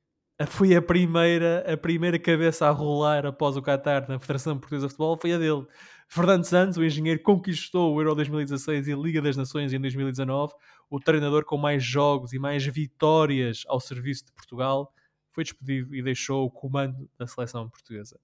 [0.46, 4.92] Foi a primeira, a primeira cabeça a rolar após o Qatar na Federação Portuguesa de
[4.92, 5.66] Futebol, foi a dele.
[6.08, 10.54] Fernando Santos, o engenheiro, conquistou o Euro 2016 e a Liga das Nações em 2019.
[10.88, 14.92] O treinador com mais jogos e mais vitórias ao serviço de Portugal
[15.30, 18.18] foi despedido e deixou o comando da seleção portuguesa.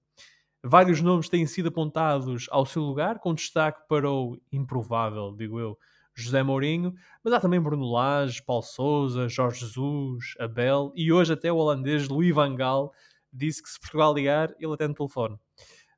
[0.63, 5.77] Vários nomes têm sido apontados ao seu lugar, com destaque para o improvável, digo eu,
[6.15, 6.93] José Mourinho,
[7.23, 12.07] mas há também Bruno Lage, Paulo Sousa, Jorge Jesus, Abel e hoje até o holandês
[12.09, 12.91] Louis van Gaal
[13.31, 15.35] disse que se Portugal ligar, ele atende o telefone.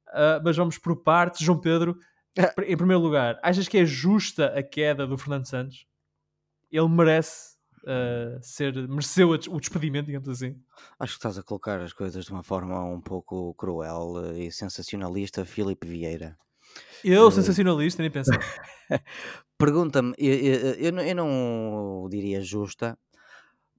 [0.09, 1.97] Uh, mas vamos por partes, João Pedro.
[2.67, 5.85] Em primeiro lugar, achas que é justa a queda do Fernando Santos?
[6.69, 10.55] Ele merece uh, ser, mereceu o despedimento, digamos assim?
[10.99, 15.45] Acho que estás a colocar as coisas de uma forma um pouco cruel e sensacionalista,
[15.45, 16.37] Filipe Vieira.
[17.03, 18.39] Eu, uh, sensacionalista, nem pensar.
[19.57, 22.97] Pergunta-me, eu, eu, eu, eu não diria justa,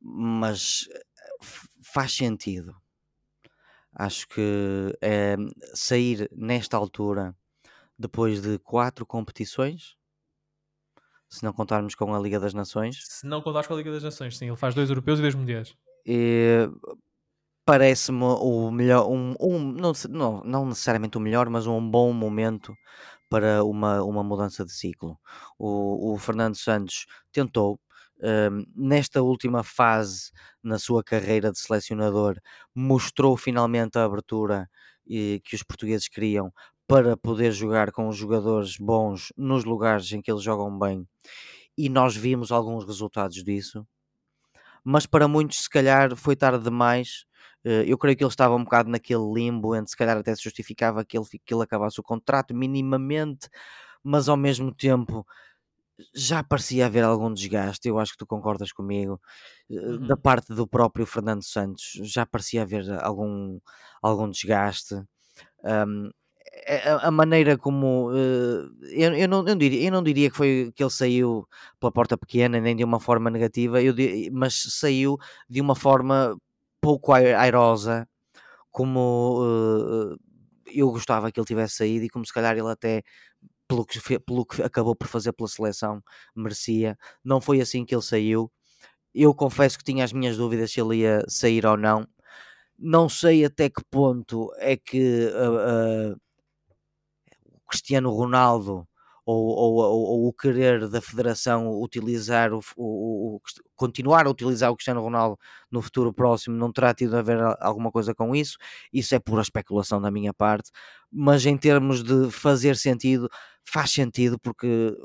[0.01, 0.89] mas
[1.83, 2.75] faz sentido.
[3.95, 5.37] Acho que é,
[5.75, 7.35] sair nesta altura,
[7.99, 9.97] depois de quatro competições,
[11.31, 13.05] se não contarmos com a Liga das Nações.
[13.07, 15.35] Se não contares com a Liga das Nações, sim, ele faz dois europeus e dois
[15.35, 15.75] mundiais.
[17.65, 22.75] Parece-me o melhor, um, um, não, não, não necessariamente o melhor, mas um bom momento
[23.29, 25.17] para uma, uma mudança de ciclo.
[25.57, 27.79] O, o Fernando Santos tentou,
[28.21, 32.41] um, nesta última fase na sua carreira de selecionador,
[32.75, 34.69] mostrou finalmente a abertura
[35.07, 36.53] e, que os portugueses queriam
[36.91, 41.07] para poder jogar com os jogadores bons nos lugares em que eles jogam bem.
[41.79, 43.87] E nós vimos alguns resultados disso.
[44.83, 47.27] Mas para muitos, se calhar, foi tarde demais.
[47.65, 50.43] Eh, eu creio que ele estava um bocado naquele limbo entre se calhar até se
[50.43, 53.49] justificava que ele, que ele acabasse o contrato minimamente,
[54.03, 55.25] mas ao mesmo tempo
[56.13, 57.89] já parecia haver algum desgaste.
[57.89, 59.21] Eu acho que tu concordas comigo
[59.71, 60.07] eh, uhum.
[60.09, 63.61] da parte do próprio Fernando Santos, já parecia haver algum,
[64.03, 64.97] algum desgaste.
[65.65, 66.11] Um,
[67.03, 70.73] a, maneira como uh, eu, eu, não, eu, não diria, eu não diria que foi
[70.75, 73.95] que ele saiu pela porta pequena nem de uma forma negativa, eu,
[74.33, 75.19] mas saiu
[75.49, 76.37] de uma forma
[76.81, 78.09] pouco airosa,
[78.71, 80.19] como uh,
[80.67, 83.03] eu gostava que ele tivesse saído e como se calhar ele até
[83.69, 86.03] pelo que, pelo que acabou por fazer pela seleção
[86.35, 86.99] merecia.
[87.25, 88.51] Não foi assim que ele saiu.
[89.15, 92.07] Eu confesso que tinha as minhas dúvidas se ele ia sair ou não.
[92.79, 96.21] Não sei até que ponto é que uh, uh,
[97.71, 98.87] Cristiano Ronaldo
[99.25, 103.41] ou, ou, ou, ou, o querer da federação utilizar o, o,
[103.77, 105.39] continuar a utilizar o Cristiano Ronaldo
[105.71, 108.57] no futuro próximo não terá tido a ver alguma coisa com isso?
[108.93, 110.71] Isso é pura especulação da minha parte
[111.13, 113.29] mas em termos de fazer sentido
[113.65, 114.97] faz sentido porque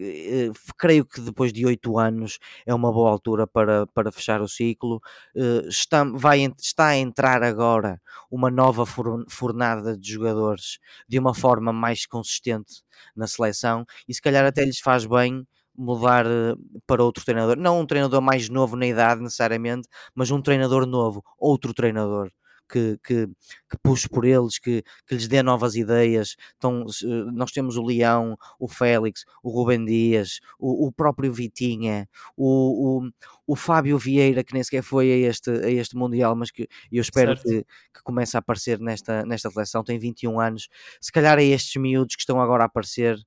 [0.00, 4.48] eh, creio que depois de oito anos é uma boa altura para, para fechar o
[4.48, 5.00] ciclo.
[5.34, 8.84] Uh, está, vai, está a entrar agora uma nova
[9.28, 10.78] fornada de jogadores
[11.08, 12.82] de uma forma mais consistente
[13.14, 16.54] na seleção e se calhar até lhes faz bem mudar eh,
[16.86, 17.56] para outro treinador.
[17.56, 22.30] Não um treinador mais novo na idade necessariamente, mas um treinador novo, outro treinador
[22.68, 26.36] que, que, que puxe por eles, que, que lhes dê novas ideias.
[26.56, 26.84] Então,
[27.32, 33.10] nós temos o Leão, o Félix, o Rubem Dias, o, o próprio Vitinha, o, o,
[33.46, 37.00] o, Fábio Vieira, que nem sequer foi a este, a este Mundial, mas que eu
[37.00, 40.68] espero que, que comece a aparecer nesta, nesta seleção, tem 21 anos.
[41.00, 43.18] Se calhar é estes miúdos que estão agora a aparecer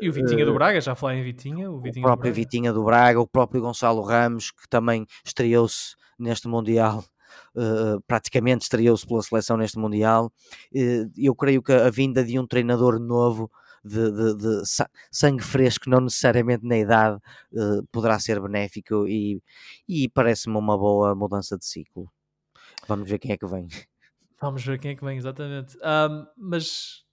[0.00, 1.70] E o Vitinha do Braga, já falei em Vitinha.
[1.70, 6.48] O, Vitinha o próprio Vitinha do Braga, o próprio Gonçalo Ramos, que também estreou-se neste
[6.48, 7.04] Mundial.
[7.54, 10.32] Uh, praticamente estreou-se pela seleção neste Mundial.
[10.74, 13.50] Uh, eu creio que a vinda de um treinador novo
[13.84, 14.62] de, de, de,
[15.10, 17.20] sangue fresco, não necessariamente na idade,
[17.52, 19.42] uh, poderá ser benéfico e,
[19.88, 22.10] e parece-me uma boa mudança de ciclo.
[22.86, 23.66] Vamos ver quem é que vem.
[24.40, 25.76] Vamos ver quem é que vem, exatamente.
[25.78, 27.04] Um, mas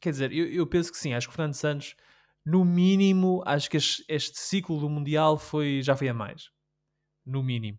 [0.00, 1.94] quer dizer, eu, eu, penso que sim, acho que o Fernando Santos,
[2.44, 6.50] no mínimo, acho que este, este ciclo do Mundial foi, já foi a mais.
[7.24, 7.78] No mínimo.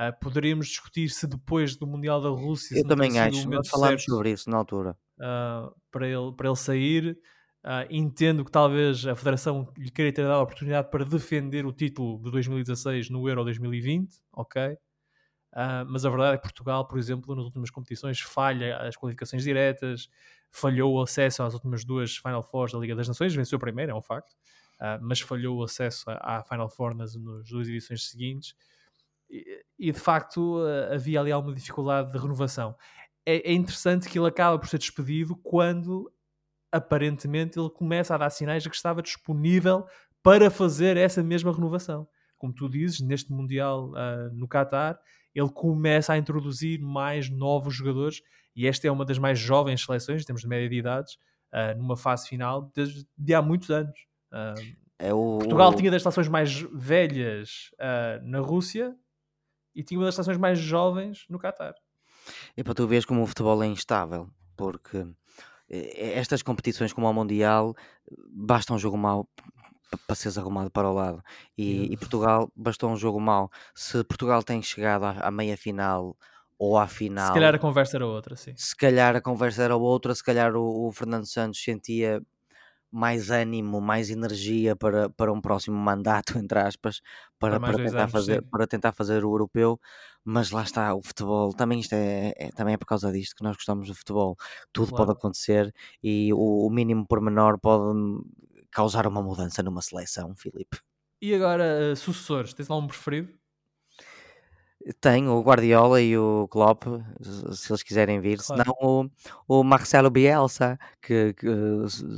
[0.00, 2.78] Uh, poderíamos discutir se depois do Mundial da Rússia.
[2.78, 4.96] Eu também acho, nós falámos sobre isso na altura.
[5.18, 7.18] Uh, para, ele, para ele sair.
[7.62, 11.72] Uh, entendo que talvez a Federação lhe queira ter dado a oportunidade para defender o
[11.72, 14.72] título de 2016 no Euro 2020, ok?
[15.52, 19.42] Uh, mas a verdade é que Portugal, por exemplo, nas últimas competições falha as qualificações
[19.42, 20.08] diretas,
[20.50, 23.92] falhou o acesso às últimas duas Final Fours da Liga das Nações, venceu a primeira,
[23.92, 28.08] é um facto, uh, mas falhou o acesso à Final Four nas, nas duas edições
[28.08, 28.54] seguintes
[29.30, 30.62] e, e de facto
[30.92, 32.74] havia ali alguma dificuldade de renovação.
[33.24, 36.10] É, é interessante que ele acaba por ser despedido quando
[36.72, 39.86] aparentemente ele começa a dar sinais de que estava disponível
[40.22, 42.08] para fazer essa mesma renovação.
[42.38, 44.98] Como tu dizes, neste Mundial uh, no Qatar,
[45.34, 48.22] ele começa a introduzir mais novos jogadores
[48.54, 51.14] e esta é uma das mais jovens seleções, em termos de média de idades,
[51.52, 53.98] uh, numa fase final desde de há muitos anos.
[54.32, 57.70] Uh, é o, Portugal tinha das seleções mais velhas
[58.22, 58.94] na Rússia
[59.74, 61.74] e tinha uma das seleções mais jovens no Qatar.
[62.56, 65.06] E para tu veres como o futebol é instável, porque
[65.68, 67.74] eh, estas competições como o Mundial
[68.28, 69.28] basta um jogo mau
[70.06, 71.22] para seres arrumado para o lado
[71.58, 76.16] e, e, Portugal bastou um jogo mau se Portugal tem chegado à, à, meia final
[76.56, 78.52] ou à final se calhar a conversa era outra sim.
[78.56, 82.22] se calhar a conversa era outra se calhar o, o Fernando Santos sentia
[82.90, 87.00] mais ânimo, mais energia para, para um próximo mandato, entre aspas,
[87.38, 89.80] para, para, para tentar, anos, fazer, para tentar fazer o europeu,
[90.24, 93.42] mas lá está, o futebol, também isto é, é também é por causa disto que
[93.42, 94.36] nós gostamos do futebol,
[94.72, 95.06] tudo claro.
[95.06, 95.72] pode acontecer
[96.02, 97.94] e o, o mínimo pormenor pode
[98.70, 100.78] causar uma mudança numa seleção, Filipe.
[101.22, 103.39] E agora, uh, sucessores, tens lá um preferido?
[105.00, 106.84] Tenho o Guardiola e o Klopp,
[107.52, 108.62] se eles quiserem vir, claro.
[108.62, 109.10] senão
[109.46, 111.46] o, o Marcelo Bielsa, que, que,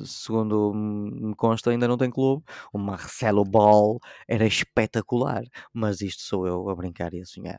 [0.05, 2.45] segundo me consta ainda não tem clube.
[2.73, 3.99] O Marcelo Ball
[4.29, 7.59] era espetacular, mas isto sou eu a brincar e a sonhar.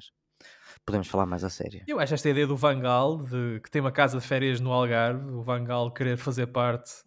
[0.86, 1.82] Podemos falar mais a sério.
[1.88, 5.32] Eu acho esta ideia do Vangal, de, que tem uma casa de férias no Algarve,
[5.32, 7.04] o Vangal querer fazer parte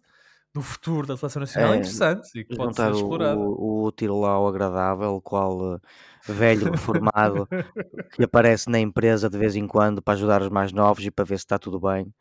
[0.57, 3.39] do futuro da seleção nacional é, interessante e que pode ser explorado.
[3.39, 5.81] O, o útil ao agradável, qual uh,
[6.27, 7.47] velho reformado
[8.13, 11.25] que aparece na empresa de vez em quando para ajudar os mais novos e para
[11.25, 12.11] ver se está tudo bem.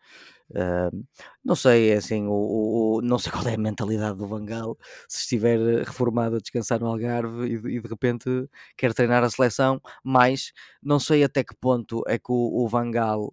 [0.51, 1.05] Uh,
[1.42, 4.77] não sei, é assim, o, o, não sei qual é a mentalidade do Vangal
[5.09, 8.29] se estiver reformado a descansar no Algarve e, e, de repente
[8.77, 13.33] quer treinar a seleção, mas não sei até que ponto é que o, o Vangal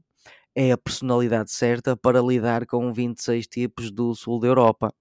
[0.56, 4.94] é a personalidade certa para lidar com 26 tipos do sul da Europa.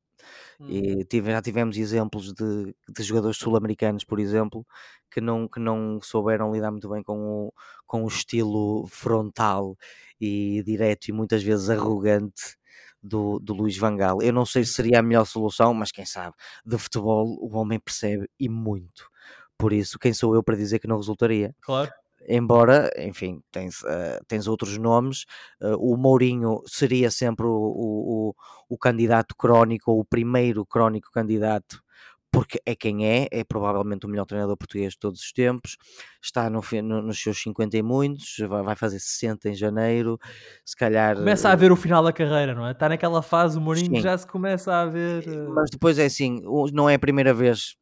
[0.61, 0.69] Hum.
[0.69, 4.67] E tive, já tivemos exemplos de, de jogadores sul-americanos, por exemplo,
[5.11, 7.53] que não, que não souberam lidar muito bem com o,
[7.87, 9.77] com o estilo frontal
[10.21, 12.57] e direto e muitas vezes arrogante
[13.03, 14.23] do, do Luís Vangal.
[14.23, 16.35] Eu não sei se seria a melhor solução, mas quem sabe,
[16.65, 19.11] de futebol o homem percebe e muito.
[19.59, 21.55] Por isso, quem sou eu para dizer que não resultaria?
[21.61, 21.93] Claro
[22.29, 25.25] embora, enfim, tens, uh, tens outros nomes,
[25.61, 28.35] uh, o Mourinho seria sempre o, o,
[28.69, 31.83] o, candidato crónico, ou o primeiro crónico candidato,
[32.31, 35.77] porque é quem é, é provavelmente o melhor treinador português de todos os tempos,
[36.23, 40.19] está no, no, nos seus 50 e muitos, vai, vai, fazer 60 em janeiro,
[40.65, 41.17] se calhar...
[41.17, 42.73] Começa a ver o final da carreira, não é?
[42.73, 44.01] Está naquela fase, o Mourinho sim.
[44.01, 45.27] já se começa a ver...
[45.51, 46.41] Mas depois é assim,
[46.73, 47.77] não é a primeira vez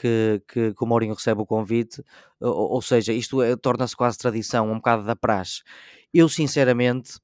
[0.00, 2.02] que, que, que o Mourinho recebe o convite,
[2.40, 5.62] ou, ou seja, isto é, torna-se quase tradição, um bocado da praxe.
[6.12, 7.18] Eu, sinceramente,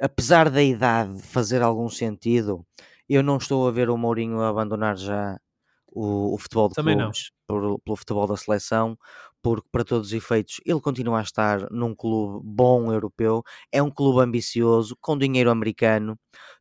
[0.00, 2.64] apesar da idade fazer algum sentido,
[3.08, 5.38] eu não estou a ver o Mourinho abandonar já
[5.86, 8.98] o, o futebol de Também clubes por, pelo futebol da seleção,
[9.42, 13.90] porque para todos os efeitos ele continua a estar num clube bom europeu, é um
[13.90, 16.18] clube ambicioso, com dinheiro americano,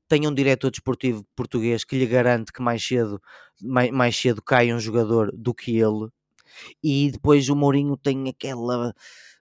[0.07, 3.21] tem um diretor desportivo português que lhe garante que mais cedo,
[3.61, 6.09] mais, mais cedo cai um jogador do que ele,
[6.83, 8.89] e depois o Mourinho tem aquela,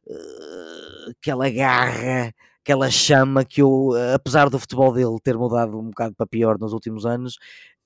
[0.07, 6.15] uh, aquela garra, aquela chama que eu, apesar do futebol dele ter mudado um bocado
[6.15, 7.39] para pior nos últimos anos,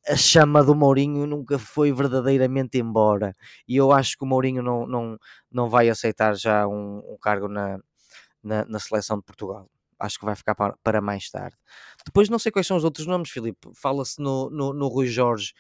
[0.08, 3.36] a chama do Mourinho nunca foi verdadeiramente embora.
[3.68, 5.18] E eu acho que o Mourinho não, não,
[5.50, 7.78] não vai aceitar já um, um cargo na,
[8.42, 9.68] na, na, seleção de Portugal.
[10.00, 11.56] Acho que vai ficar para, para mais tarde.
[12.04, 13.68] Depois não sei quais são os outros nomes, Filipe.
[13.74, 15.52] Fala-se no, no, no Rui Jorge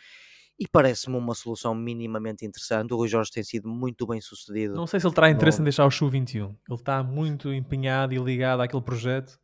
[0.58, 2.92] e parece-me uma solução minimamente interessante.
[2.92, 4.74] O Rui Jorge tem sido muito bem sucedido.
[4.74, 5.62] Não sei se ele terá interesse no...
[5.62, 6.44] em deixar o Chu 21.
[6.44, 9.38] Ele está muito empenhado e ligado àquele projeto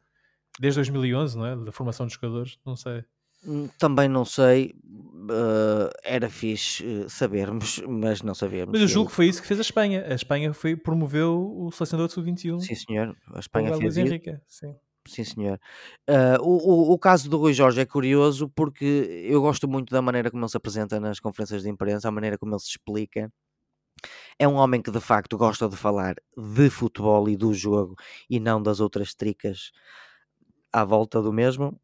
[0.61, 1.57] desde 2011, não é?
[1.57, 2.59] Da formação dos jogadores.
[2.65, 3.05] Não sei.
[3.47, 8.73] Hum, também não sei, uh, era fixe uh, sabermos, mas não sabemos.
[8.73, 10.05] Mas eu julgo que foi isso que fez a Espanha.
[10.09, 12.61] A Espanha foi, promoveu o selecionador de sub-21.
[12.61, 13.17] Sim, senhor.
[13.35, 14.41] A Espanha fez isso.
[14.49, 14.75] Sim.
[15.07, 15.61] Sim, senhor.
[16.09, 18.85] Uh, o, o, o, caso do Rui Jorge é curioso porque
[19.29, 22.37] eu gosto muito da maneira como ele se apresenta nas conferências de imprensa, a maneira
[22.37, 23.33] como ele se explica.
[24.39, 27.97] É um homem que de facto gosta de falar de futebol e do jogo
[28.29, 29.73] e não das outras tricas
[30.73, 31.81] à volta do mesmo.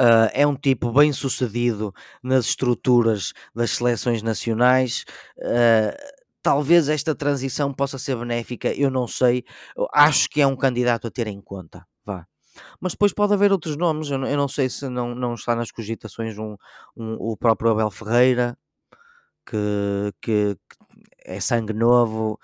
[0.00, 5.04] Uh, é um tipo bem sucedido nas estruturas das seleções nacionais.
[5.36, 5.92] Uh,
[6.42, 9.44] talvez esta transição possa ser benéfica, eu não sei.
[9.76, 11.84] Eu acho que é um candidato a ter em conta.
[12.08, 12.26] Vá.
[12.80, 14.10] Mas depois pode haver outros nomes.
[14.10, 16.56] Eu não, eu não sei se não, não está nas cogitações um,
[16.96, 18.56] um, o próprio Abel Ferreira,
[19.46, 20.76] que, que, que
[21.24, 22.40] é sangue novo,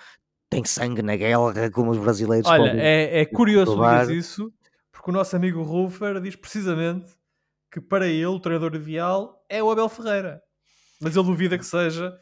[0.50, 4.52] tem sangue na guerra, como os brasileiros Olha, é, é curioso dizer isso,
[4.92, 7.12] porque o nosso amigo Rufer diz precisamente
[7.72, 10.42] que para ele o treinador ideal é o Abel Ferreira.
[11.00, 12.16] Mas ele duvida que seja,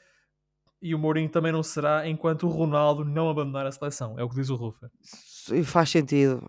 [0.80, 4.18] e o Mourinho também não será enquanto o Ronaldo não abandonar a seleção.
[4.18, 4.88] É o que diz o Rufer.
[5.64, 6.42] Faz sentido,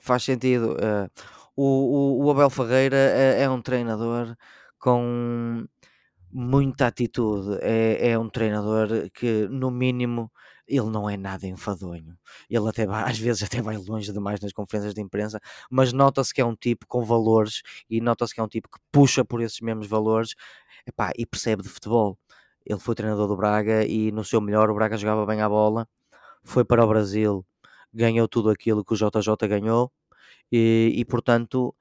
[0.00, 0.74] faz sentido.
[0.74, 1.10] Uh,
[1.56, 4.36] o, o, Abel Ferreira é, é um treinador
[4.78, 5.66] com
[6.32, 7.58] muita atitude.
[7.62, 10.30] É, é um treinador que, no mínimo,
[10.66, 12.16] ele não é nada enfadonho.
[12.50, 16.34] Ele até vai, às vezes até vai longe demais nas conferências de imprensa, mas nota-se
[16.34, 19.40] que é um tipo com valores e nota-se que é um tipo que puxa por
[19.40, 20.34] esses mesmos valores
[20.86, 22.18] epá, e percebe de futebol.
[22.64, 25.88] Ele foi treinador do Braga e no seu melhor o Braga jogava bem a bola,
[26.42, 27.46] foi para o Brasil,
[27.96, 29.90] ganhou tudo aquilo que o JJ ganhou
[30.52, 31.74] e, e portanto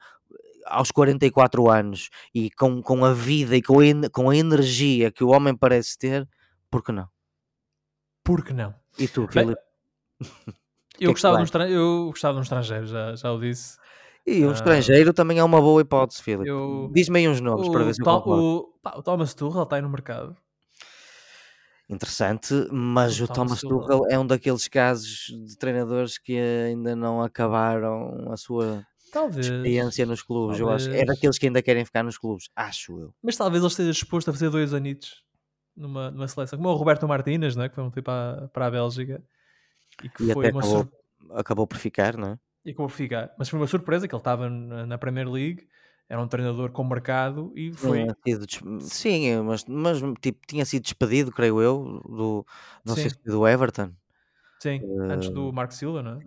[0.65, 5.23] aos 44 anos e com, com a vida e com a, com a energia que
[5.23, 6.27] o homem parece ter,
[6.71, 7.07] por que não?
[8.23, 8.73] Por que não?
[8.97, 9.61] E tu, Filipe?
[10.99, 13.77] Eu, é gostava de um eu gostava de um estrangeiro, já, já o disse.
[14.25, 16.49] E um uh, estrangeiro também é uma boa hipótese, Filipe.
[16.91, 19.89] Diz-me aí uns nomes para ver se eu o, o Thomas Tuchel está aí no
[19.89, 20.35] mercado.
[21.87, 27.21] Interessante, mas o, o Thomas, Tuchel é um daqueles casos de treinadores que ainda não
[27.21, 30.57] acabaram a sua talvez, experiência nos clubes.
[30.57, 30.87] Talvez.
[30.87, 30.99] Eu acho.
[30.99, 33.13] É daqueles que ainda querem ficar nos clubes, acho eu.
[33.21, 35.23] Mas talvez ele esteja disposto a fazer dois anitos
[35.75, 38.71] numa, numa seleção, como o Roberto Martínez, né, que foi um tipo para, para a
[38.71, 39.21] Bélgica
[40.03, 40.91] e que e foi uma acabou, sur...
[41.31, 42.39] acabou por ficar, não é?
[42.63, 45.67] E acabou por ficar, mas foi uma surpresa que ele estava na Premier League,
[46.07, 48.05] era um treinador com mercado e foi.
[48.81, 52.45] Sim, mas, mas tipo, tinha sido despedido, creio eu, do,
[52.85, 53.01] não Sim.
[53.01, 53.91] sei se do Everton.
[54.59, 56.19] Sim, uh, antes do Marco Silva, não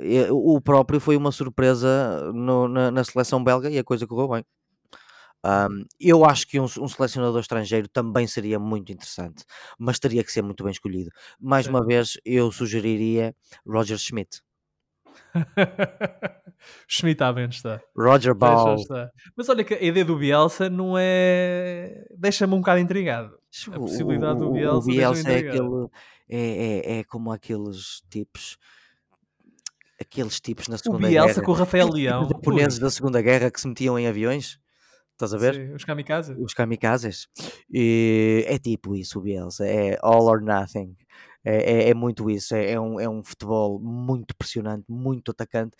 [0.00, 0.32] é?
[0.32, 4.44] O próprio foi uma surpresa no, na, na, seleção belga e a coisa correu bem.
[5.44, 9.44] Um, eu acho que um, um, selecionador estrangeiro também seria muito interessante,
[9.76, 11.10] mas teria que ser muito bem escolhido.
[11.40, 11.70] Mais Sim.
[11.70, 13.34] uma vez, eu sugeriria
[13.66, 14.40] Roger Schmidt.
[16.86, 17.80] Schmidt à bem está.
[17.96, 18.76] Roger Ball.
[19.36, 22.04] Mas olha que a ideia do Bielsa não é.
[22.16, 23.36] Deixa-me um bocado intrigado.
[23.72, 24.78] A possibilidade o, do Bielsa.
[24.78, 25.88] O Bielsa é, aquele,
[26.28, 28.56] é, é, é como aqueles tipos
[30.00, 31.10] aqueles tipos na Segunda Guerra.
[31.10, 31.46] O Bielsa Guerra.
[31.46, 32.22] com o Rafael Leão.
[32.22, 34.60] Os japoneses da Segunda Guerra que se metiam em aviões.
[35.12, 35.54] Estás a ver?
[35.54, 36.36] Sim, os kamikazes.
[36.38, 37.28] Os kamikazes.
[37.70, 40.96] E é tipo isso o Bielsa, é all or nothing.
[41.44, 45.76] É, é, é muito isso, é, é, um, é um futebol muito pressionante, muito atacante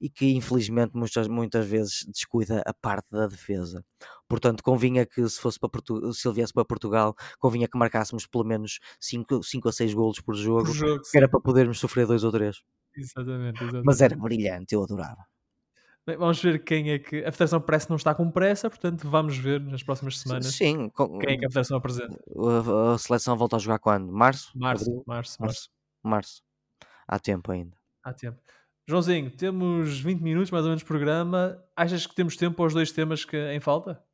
[0.00, 3.84] e que infelizmente muitas, muitas vezes descuida a parte da defesa.
[4.28, 8.26] Portanto, convinha que se fosse para Portu se ele viesse para Portugal, convinha que marcássemos
[8.26, 12.06] pelo menos 5 a 6 golos por jogo, por jogo que era para podermos sofrer
[12.06, 12.62] dois ou três.
[12.96, 13.84] Exatamente, exatamente.
[13.86, 15.24] Mas era brilhante, eu adorava.
[16.06, 17.24] Bem, vamos ver quem é que.
[17.24, 21.18] A Federação parece não está com pressa, portanto vamos ver nas próximas semanas Sim, com...
[21.18, 22.22] quem é que a Federação apresenta.
[22.36, 24.12] A, a, seleção volta a jogar quando?
[24.12, 24.52] Março?
[24.54, 25.70] Março, março, março.
[26.02, 26.42] Março.
[27.08, 27.74] Há tempo ainda.
[28.02, 28.38] Há tempo.
[28.86, 31.58] Joãozinho, temos 20 minutos mais ou menos de programa.
[31.74, 34.04] Achas que temos tempo para os dois temas que em falta?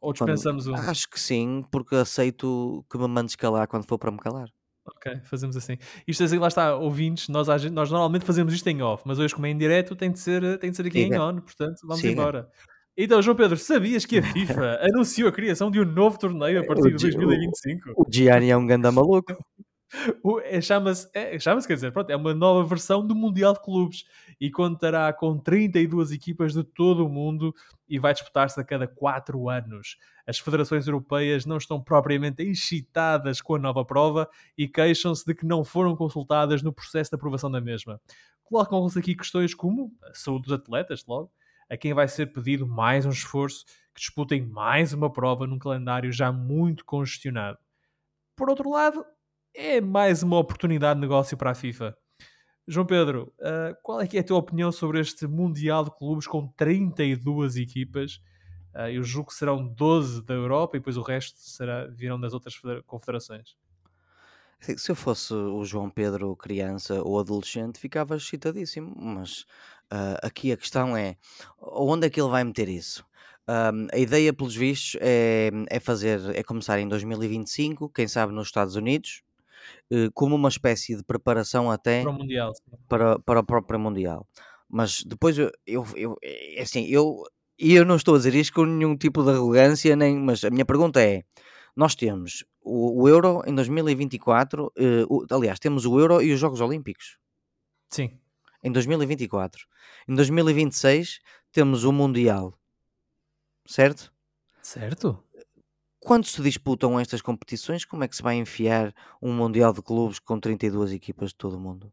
[0.00, 0.74] Ou dispensamos um?
[0.76, 4.48] Acho que sim, porque aceito que me mandes calar quando for para me calar.
[4.96, 5.76] Ok, fazemos assim.
[6.06, 9.46] Isto assim, lá está, ouvintes, nós, nós normalmente fazemos isto em off, mas hoje, como
[9.46, 11.16] é em direto, tem de ser, tem de ser aqui Siga.
[11.16, 12.12] em on, portanto, vamos Siga.
[12.12, 12.48] embora.
[12.96, 16.66] Então, João Pedro, sabias que a FIFA anunciou a criação de um novo torneio a
[16.66, 17.92] partir de 2025?
[17.96, 19.34] O Gianni é um ganda maluco.
[20.44, 24.04] É, chama-se, é, chama quer dizer, pronto, é uma nova versão do Mundial de Clubes
[24.40, 27.54] e contará com 32 equipas de todo o mundo
[27.88, 29.98] e vai disputar-se a cada 4 anos.
[30.26, 35.44] As federações europeias não estão propriamente excitadas com a nova prova e queixam-se de que
[35.44, 38.00] não foram consultadas no processo de aprovação da mesma.
[38.44, 41.30] colocam-se aqui questões como a saúde dos atletas, logo,
[41.68, 43.64] a quem vai ser pedido mais um esforço,
[43.94, 47.58] que disputem mais uma prova num calendário já muito congestionado.
[48.34, 49.04] Por outro lado,
[49.54, 51.96] é mais uma oportunidade de negócio para a FIFA.
[52.66, 56.26] João Pedro, uh, qual é que é a tua opinião sobre este Mundial de Clubes
[56.26, 58.20] com 32 equipas?
[58.74, 62.32] Uh, eu julgo que serão 12 da Europa e depois o resto será, virão das
[62.32, 62.54] outras
[62.86, 63.56] confederações.
[64.60, 69.40] Se eu fosse o João Pedro criança ou adolescente, ficava excitadíssimo, mas
[69.90, 71.16] uh, aqui a questão é
[71.58, 73.04] onde é que ele vai meter isso?
[73.48, 78.46] Um, a ideia, pelos vistos, é, é fazer, é começar em 2025, quem sabe nos
[78.46, 79.22] Estados Unidos,
[80.14, 82.52] como uma espécie de preparação até para o Mundial,
[82.88, 84.26] para, para o próprio Mundial.
[84.68, 87.24] Mas depois eu, eu, eu é assim, eu,
[87.58, 90.64] eu não estou a dizer isto com nenhum tipo de arrogância, nem, mas a minha
[90.64, 91.24] pergunta é:
[91.76, 96.32] nós temos o, o Euro em 2024, uh, eh, o, aliás, temos o Euro e
[96.32, 97.18] os Jogos Olímpicos.
[97.90, 98.18] Sim.
[98.62, 99.66] Em 2024.
[100.08, 101.20] Em 2026
[101.52, 102.54] temos o Mundial.
[103.66, 104.12] Certo?
[104.62, 105.22] Certo.
[106.00, 110.18] Quando se disputam estas competições, como é que se vai enfiar um Mundial de Clubes
[110.18, 111.92] com 32 equipas de todo o mundo?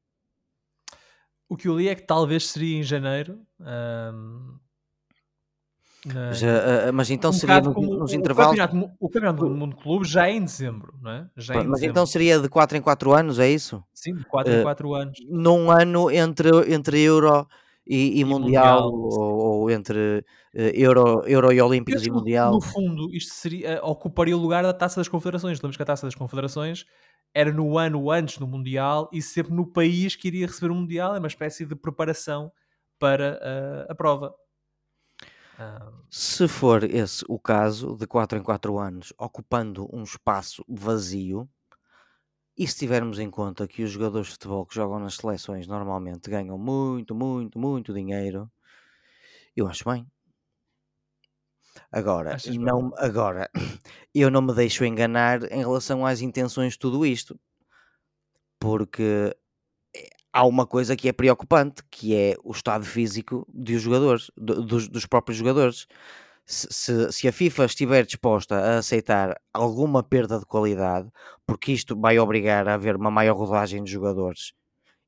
[1.49, 3.39] O que eu li é que talvez seria em janeiro.
[3.59, 4.57] Um,
[6.31, 8.53] já, uh, mas então um seria no, nos o, intervalos.
[8.53, 11.29] O campeonato, o campeonato do Mundo Clube já é em dezembro, não é?
[11.35, 11.91] Já é mas dezembro.
[11.91, 13.83] então seria de 4 em 4 anos, é isso?
[13.93, 15.17] Sim, de 4 uh, em 4 anos.
[15.27, 17.47] Num ano entre, entre Euro
[17.89, 20.19] e, e, e mundial, mundial, ou, ou entre
[20.53, 22.51] uh, Euro, Euro e Olímpicos e Mundial.
[22.51, 25.59] No fundo, isto seria, ocuparia o lugar da Taça das Confederações.
[25.61, 26.85] Lembras que a Taça das Confederações
[27.33, 31.15] era no ano antes do Mundial e sempre no país que iria receber o Mundial,
[31.15, 32.51] é uma espécie de preparação
[32.99, 34.33] para a prova.
[36.09, 41.49] Se for esse o caso, de 4 em 4 anos, ocupando um espaço vazio,
[42.57, 46.29] e se tivermos em conta que os jogadores de futebol que jogam nas seleções normalmente
[46.29, 48.49] ganham muito, muito, muito dinheiro,
[49.55, 50.07] eu acho bem.
[51.91, 53.49] Agora, não, agora,
[54.13, 57.39] eu não me deixo enganar em relação às intenções de tudo isto,
[58.59, 59.35] porque
[60.33, 65.05] há uma coisa que é preocupante, que é o estado físico dos jogadores, dos, dos
[65.05, 65.87] próprios jogadores.
[66.49, 71.09] Se, se, a FIFA estiver disposta a aceitar alguma perda de qualidade,
[71.45, 74.53] porque isto vai obrigar a haver uma maior rodagem de jogadores,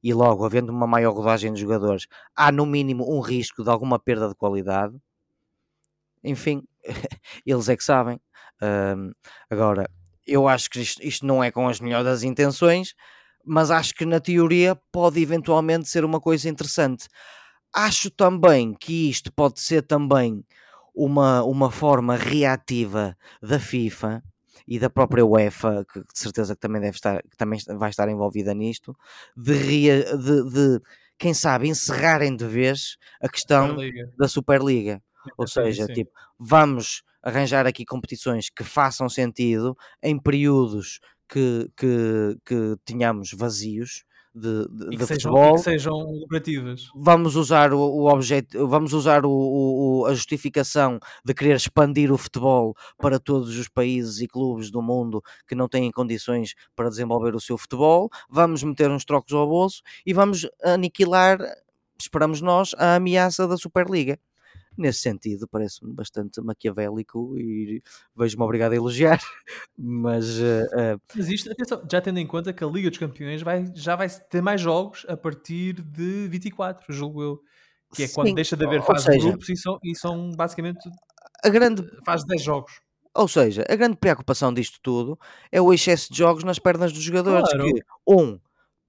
[0.03, 3.97] e logo havendo uma maior rodagem de jogadores, há no mínimo um risco de alguma
[3.97, 4.97] perda de qualidade.
[6.21, 6.63] Enfim,
[7.45, 8.19] eles é que sabem.
[8.61, 9.11] Um,
[9.49, 9.89] agora,
[10.27, 12.93] eu acho que isto, isto não é com as melhores intenções,
[13.45, 17.07] mas acho que na teoria pode eventualmente ser uma coisa interessante.
[17.73, 20.43] Acho também que isto pode ser também
[20.93, 24.23] uma, uma forma reativa da FIFA
[24.67, 28.07] e da própria UEFA, que de certeza que também deve estar, que também vai estar
[28.09, 28.95] envolvida nisto,
[29.35, 30.81] de, rea, de, de
[31.17, 34.13] quem sabe encerrarem de vez a questão Superliga.
[34.17, 35.03] da Superliga.
[35.37, 35.93] Ou seja, sim.
[35.93, 44.03] tipo, vamos arranjar aqui competições que façam sentido em períodos que, que, que tínhamos vazios
[44.39, 45.55] de, de, de sejam, futebol.
[45.55, 46.87] que sejam lucrativas.
[46.95, 52.17] Vamos usar o, o objeto, vamos usar o, o, a justificação de querer expandir o
[52.17, 57.35] futebol para todos os países e clubes do mundo que não têm condições para desenvolver
[57.35, 58.09] o seu futebol.
[58.29, 61.37] Vamos meter uns trocos ao bolso e vamos aniquilar,
[61.99, 64.17] esperamos nós, a ameaça da Superliga
[64.79, 67.81] nesse sentido parece-me bastante maquiavélico e
[68.15, 69.19] vejo-me obrigado a elogiar,
[69.77, 70.39] mas...
[70.39, 70.99] Uh.
[71.15, 74.09] Mas isto, atenção, já tendo em conta que a Liga dos Campeões vai, já vai
[74.09, 77.41] ter mais jogos a partir de 24, julgo eu,
[77.93, 80.31] que é Sim, quando deixa de haver fase seja, de grupos e são, e são
[80.31, 80.89] basicamente
[81.43, 82.81] a grande fase de 10 jogos.
[83.13, 85.19] Ou seja, a grande preocupação disto tudo
[85.51, 87.65] é o excesso de jogos nas pernas dos jogadores, claro.
[87.65, 88.39] que, um,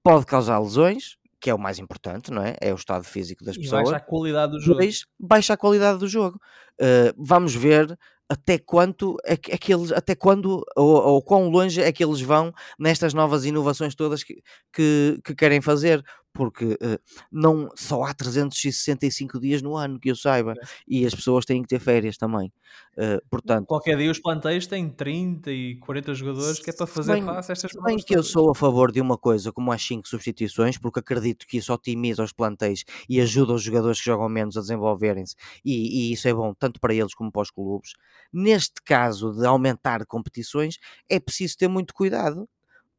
[0.03, 2.55] pode causar lesões, que é o mais importante, não é?
[2.61, 3.83] É o estado físico das e pessoas.
[3.83, 4.79] Baixa a qualidade do jogo.
[4.79, 6.39] Dois, baixa a qualidade do jogo.
[6.79, 7.97] Uh, vamos ver
[8.29, 12.01] até quanto é que, é que eles, até quando ou, ou quão longe é que
[12.01, 16.01] eles vão nestas novas inovações todas que, que, que querem fazer
[16.33, 16.99] porque uh,
[17.31, 20.65] não só há 365 dias no ano que eu saiba é.
[20.87, 22.51] e as pessoas têm que ter férias também.
[22.97, 27.13] Uh, portanto qualquer dia os plantéis têm 30 e 40 jogadores que é para fazer
[27.13, 29.85] bem, face a estas bem que eu sou a favor de uma coisa como as
[29.85, 34.29] 5 substituições porque acredito que isso otimiza os plantéis e ajuda os jogadores que jogam
[34.29, 37.91] menos a desenvolverem-se e, e isso é bom tanto para eles como para os clubes.
[38.31, 40.77] Neste caso de aumentar competições
[41.09, 42.47] é preciso ter muito cuidado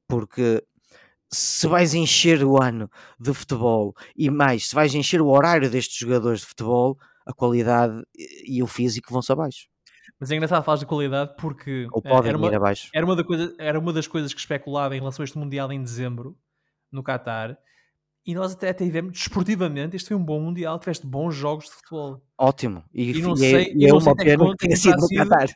[0.08, 0.62] porque
[1.32, 5.96] se vais encher o ano de futebol e mais, se vais encher o horário destes
[5.98, 8.02] jogadores de futebol, a qualidade
[8.46, 9.66] e o físico vão-se abaixo.
[10.20, 12.88] Mas é engraçado falar de qualidade porque Ou podem era, uma, ir abaixo.
[12.94, 15.82] Era, uma coisa, era uma das coisas que especulava em relação a este Mundial em
[15.82, 16.36] dezembro,
[16.92, 17.56] no Qatar,
[18.24, 22.22] E nós até tivemos, desportivamente, este foi um bom Mundial, tiveste bons jogos de futebol.
[22.38, 22.84] Ótimo.
[22.92, 24.96] E, E não e sei- é, e é não uma pena que é tenha sido
[25.00, 25.48] no Qatar.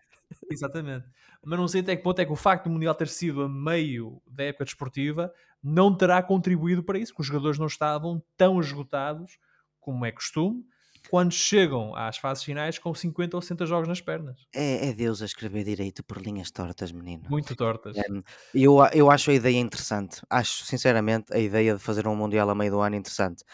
[0.50, 1.06] Exatamente.
[1.44, 3.48] Mas não sei até que ponto é que o facto do Mundial ter sido a
[3.48, 8.60] meio da época desportiva não terá contribuído para isso, que os jogadores não estavam tão
[8.60, 9.38] esgotados
[9.80, 10.64] como é costume
[11.08, 14.40] quando chegam às fases finais com 50 ou 60 jogos nas pernas.
[14.54, 17.24] É, é Deus a escrever direito por linhas tortas, menino.
[17.28, 17.96] Muito tortas.
[17.96, 18.22] Um,
[18.54, 20.20] eu, eu acho a ideia interessante.
[20.28, 23.44] Acho, sinceramente, a ideia de fazer um Mundial a meio do ano interessante.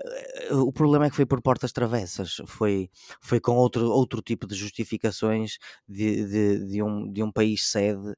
[0.00, 2.36] Eh, O problema é que foi por portas travessas.
[2.46, 2.88] Foi,
[3.20, 8.14] foi com outro, outro tipo de justificações de, de, de um, de um país sede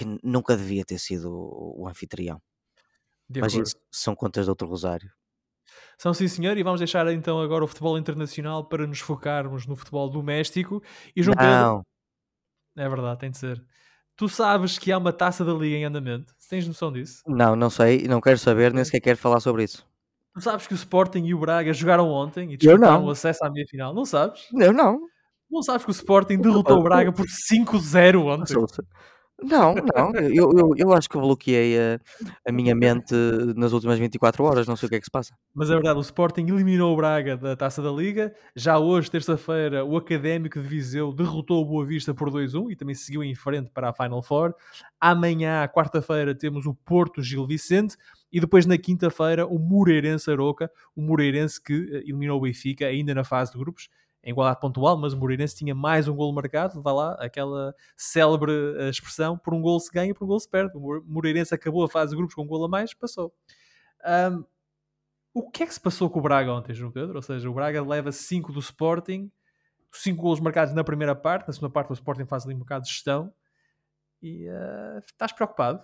[0.00, 2.40] que nunca devia ter sido o, anfitrião.
[3.28, 5.10] De Mas isso são contas de outro rosário.
[5.98, 9.76] São sim, senhor, e vamos deixar então agora o futebol internacional para nos focarmos no
[9.76, 10.82] futebol doméstico.
[11.14, 11.84] E João Pedro, Não,
[12.76, 13.62] é verdade, tem de ser.
[14.16, 16.34] Tu sabes que há uma taça da Liga em andamento?
[16.48, 17.22] Tens noção disso?
[17.26, 19.86] não, não sei, não quero saber, nem sequer quero falar sobre isso.
[20.32, 23.06] Tu sabes que o Sporting e o Braga jogaram ontem e disputaram não.
[23.06, 23.92] o acesso à meia-final?
[23.92, 24.48] Não sabes?
[24.54, 24.98] Eu não.
[25.50, 28.54] Não sabes que o Sporting derrotou o Braga por 5-0 ontem?
[29.42, 32.00] Não, não, eu, eu, eu acho que eu bloqueei a,
[32.46, 33.14] a minha mente
[33.56, 35.34] nas últimas 24 horas, não sei o que é que se passa.
[35.54, 38.34] Mas é verdade, o Sporting eliminou o Braga da Taça da Liga.
[38.54, 42.94] Já hoje, terça-feira, o Académico de Viseu derrotou o Boa Vista por 2-1 e também
[42.94, 44.54] seguiu em frente para a Final Four.
[45.00, 47.96] Amanhã, quarta-feira, temos o Porto Gil Vicente
[48.32, 53.14] e depois na quinta-feira o Moreirense Aroca, o Moreirense que eh, eliminou o Benfica ainda
[53.14, 53.88] na fase de grupos,
[54.22, 58.52] em igualdade pontual, mas o Moreirense tinha mais um golo marcado, vá lá, aquela célebre
[58.78, 60.76] eh, expressão, por um golo se ganha, por um golo se perde.
[60.76, 63.32] O Mo- Moreirense acabou a fase de grupos com um golo a mais, passou.
[64.04, 64.44] Ahm,
[65.32, 67.16] o que é que se passou com o Braga ontem, João Pedro?
[67.16, 69.30] Ou seja, o Braga leva 5 do Sporting,
[69.92, 72.84] 5 golos marcados na primeira parte, na segunda parte o Sporting faz ali um bocado
[72.84, 73.32] de gestão
[74.22, 75.82] e ah, estás preocupado?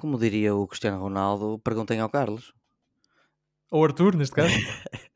[0.00, 2.52] Como diria o Cristiano Ronaldo, perguntem ao Carlos.
[3.70, 4.52] Ou Arthur, neste caso?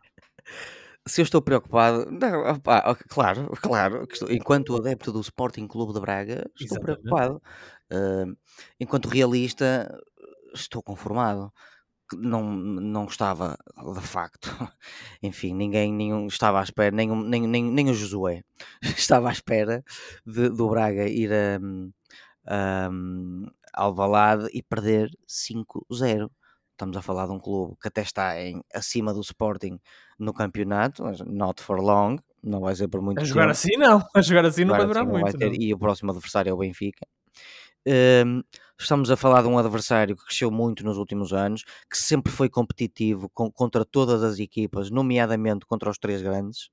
[1.07, 6.01] Se eu estou preocupado, não, opá, claro, claro, estou- enquanto adepto do Sporting Clube de
[6.01, 7.03] Braga, estou Exatamente.
[7.03, 7.43] preocupado.
[7.93, 8.25] Ah,
[8.81, 9.89] enquanto realista,
[10.55, 11.53] estou conformado.
[12.15, 13.57] Não, não estava,
[13.95, 14.49] de facto,
[15.23, 18.43] enfim, ninguém nenhum, estava à espera, nem, o- nem, nem, nem o Josué
[18.97, 19.83] estava à espera
[20.27, 21.59] de- do Braga ir a,
[22.47, 22.91] a,
[23.75, 26.31] Alvalade e perder 5-0.
[26.73, 29.79] Estamos a falar de um clube que até está em, acima do Sporting
[30.19, 33.53] no campeonato, not for long, não vai ser por muito A jogar tempo.
[33.53, 35.39] assim não, a jogar assim não vai durar sim, não vai muito.
[35.39, 35.61] ter-.
[35.61, 37.07] E o próximo adversário é o Benfica.
[37.87, 38.43] Hum,
[38.81, 42.49] estamos a falar de um adversário que cresceu muito nos últimos anos, que sempre foi
[42.49, 46.71] competitivo com- contra todas as equipas, nomeadamente contra os três grandes.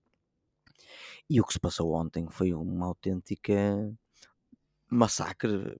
[1.29, 3.53] E o que se passou ontem foi uma autêntica
[4.89, 5.77] massacre.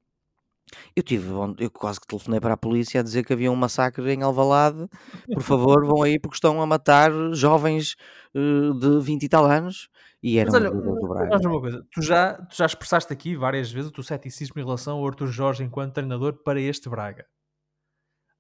[0.95, 4.09] Eu tive, eu quase que telefonei para a polícia a dizer que havia um massacre
[4.11, 4.87] em Alvalade.
[5.33, 7.95] Por favor, vão aí porque estão a matar jovens
[8.33, 9.89] eh, de 20 e tal anos.
[10.23, 11.85] E eram Mas olha, do uma coisa.
[11.91, 15.27] Tu já, tu já expressaste aqui várias vezes o teu ceticismo em relação ao Arthur
[15.27, 17.25] Jorge enquanto treinador para este Braga.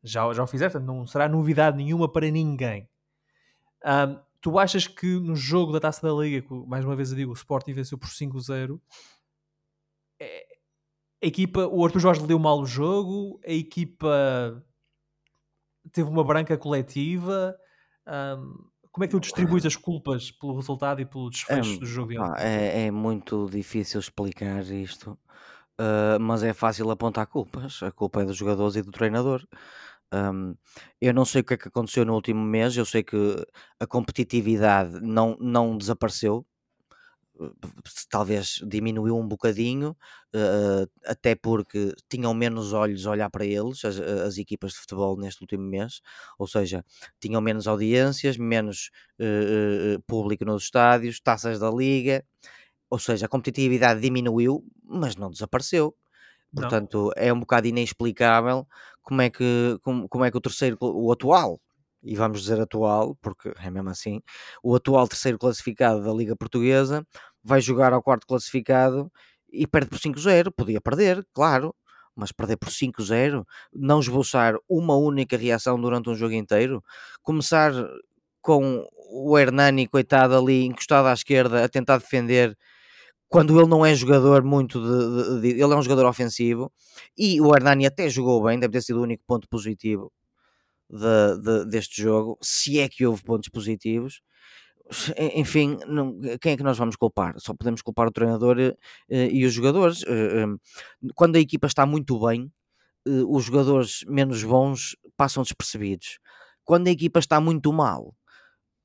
[0.03, 2.87] Já, já o fizeste, não será novidade nenhuma para ninguém.
[3.83, 7.17] Ahm, tu achas que no jogo da Taça da Liga, que, mais uma vez eu
[7.17, 8.79] digo, o Sporting venceu por 5-0,
[10.19, 10.50] é-
[11.23, 14.63] a equipa, o Arthur Jorge deu mal o jogo, a equipa
[15.91, 17.57] teve uma branca coletiva.
[18.05, 21.85] ahm, como é que tu distribuis as culpas pelo resultado e pelo desfecho Hum, do
[21.85, 25.17] jogo é, é muito difícil explicar isto,
[25.79, 27.81] ah, mas é fácil apontar culpas.
[27.83, 29.45] A culpa é dos jogadores e do treinador.
[30.13, 30.55] Hum,
[31.01, 33.17] eu não sei o que é que aconteceu no último mês, eu sei que
[33.79, 36.45] a competitividade não, não desapareceu,
[38.09, 39.95] talvez diminuiu um bocadinho,
[40.33, 45.17] eh, até porque tinham menos olhos a olhar para eles, as, as equipas de futebol
[45.17, 46.01] neste último mês,
[46.37, 46.83] ou seja,
[47.19, 52.23] tinham menos audiências, menos eh, público nos estádios, taças da liga,
[52.89, 55.95] ou seja, a competitividade diminuiu, mas não desapareceu.
[56.53, 56.63] Não.
[56.63, 58.67] Portanto, é um bocado inexplicável
[59.01, 61.59] como é que, como, como é que o terceiro, o atual,
[62.03, 64.21] e vamos dizer atual, porque é mesmo assim,
[64.63, 67.05] o atual terceiro classificado da Liga Portuguesa
[67.43, 69.11] vai jogar ao quarto classificado
[69.51, 70.51] e perde por 5-0.
[70.51, 71.73] Podia perder, claro,
[72.15, 76.83] mas perder por 5-0, não esboçar uma única reação durante um jogo inteiro,
[77.23, 77.73] começar
[78.41, 82.57] com o Hernani, coitado, ali encostado à esquerda a tentar defender
[83.29, 86.71] quando ele não é jogador muito de, de- de- ele é um jogador ofensivo
[87.17, 90.11] e o Hernani até jogou bem, deve ter sido o único ponto positivo
[90.89, 94.21] de- de- deste jogo, se é que houve pontos positivos.
[95.35, 97.35] Enfim, não- quem é que nós vamos culpar?
[97.39, 98.75] Só podemos culpar o treinador eh,
[99.31, 100.03] e os jogadores.
[100.07, 100.45] Eh,
[101.15, 102.51] Quando a equipa está muito bem,
[103.07, 106.19] eh, os jogadores menos bons passam despercebidos.
[106.65, 108.15] quando a equipa está muito mal,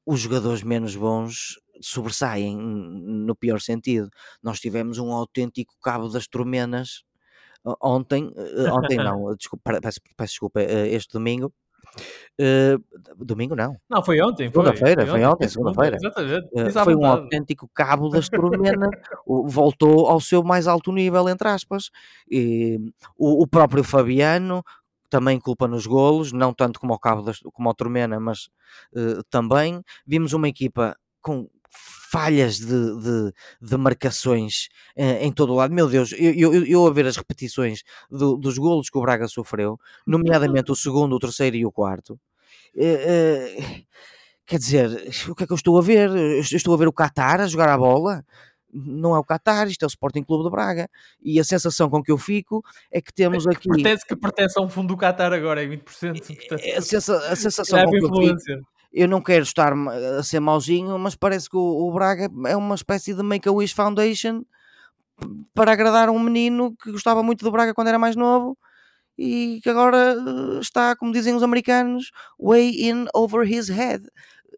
[0.07, 4.09] os jogadores menos bons sobressaem no pior sentido.
[4.43, 7.05] Nós tivemos um autêntico cabo das tormenas
[7.83, 8.33] ontem,
[8.73, 11.53] ontem não, desculpa, peço, peço desculpa, este domingo,
[12.39, 13.77] Uh, domingo não.
[13.89, 14.49] Não, foi ontem.
[14.49, 15.97] Segunda-feira, foi, ontem, segunda-feira.
[16.53, 18.91] Uh, foi um autêntico cabo das turmenas.
[19.27, 21.91] voltou ao seu mais alto nível, entre aspas.
[22.31, 22.79] E,
[23.17, 24.63] o, o, próprio Fabiano
[25.09, 28.49] também culpa nos golos, não tanto como o cabo das, como o Turmena, mas
[28.95, 29.83] uh, também.
[30.07, 35.75] Vimos uma equipa com falhas de, de, de marcações uh, em todo o lado.
[35.75, 39.29] Meu Deus, eu, eu, eu a ver as repetições do, dos golos que o Braga
[39.29, 42.19] sofreu, nomeadamente o segundo, o terceiro e o quarto.
[42.75, 43.85] Uh,
[44.47, 44.91] quer dizer,
[45.29, 46.11] o que é que eu estou a ver?
[46.11, 48.25] Eu estou a ver o Qatar a jogar a bola?
[48.73, 50.89] Não é o Qatar, isto é o Sporting Clube de Braga.
[51.23, 52.63] E a sensação com que eu fico
[52.93, 53.69] é que temos aqui.
[53.69, 55.83] Pertence, que pertence a um fundo do Qatar agora, é 20%.
[55.83, 59.73] Portanto, a, sensa, a sensação com que eu fico eu não quero estar
[60.19, 64.43] a ser mauzinho, mas parece que o, o Braga é uma espécie de Make-A-Wish Foundation
[65.55, 68.57] para agradar um menino que gostava muito do Braga quando era mais novo
[69.19, 74.05] e que agora eh, está, como dizem os americanos, way in over his head.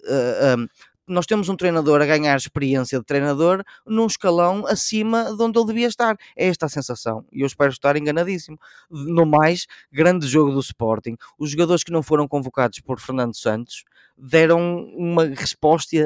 [0.05, 0.69] Uh, um,
[1.07, 5.67] nós temos um treinador a ganhar experiência de treinador num escalão acima de onde ele
[5.67, 6.17] devia estar.
[6.37, 7.25] É esta a sensação.
[7.33, 8.59] E eu espero estar enganadíssimo.
[8.91, 11.17] No mais, grande jogo do Sporting.
[11.39, 13.85] Os jogadores que não foram convocados por Fernando Santos
[14.19, 15.97] deram uma resposta,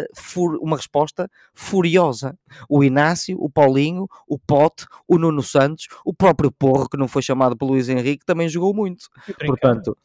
[0.61, 2.39] uma resposta furiosa.
[2.69, 7.23] O Inácio, o Paulinho, o Pote, o Nuno Santos, o próprio Porro, que não foi
[7.23, 9.07] chamado pelo Luís Henrique, também jogou muito.
[9.47, 9.97] Portanto,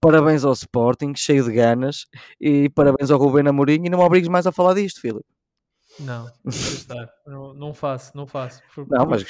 [0.00, 2.06] parabéns ao Sporting, cheio de ganas,
[2.40, 5.24] e parabéns ao Rubén Amorim, e não me obrigues mais a falar disto, Filipe.
[6.00, 6.28] Não,
[7.26, 8.60] não, não faço, não faço.
[8.88, 9.22] Não, mas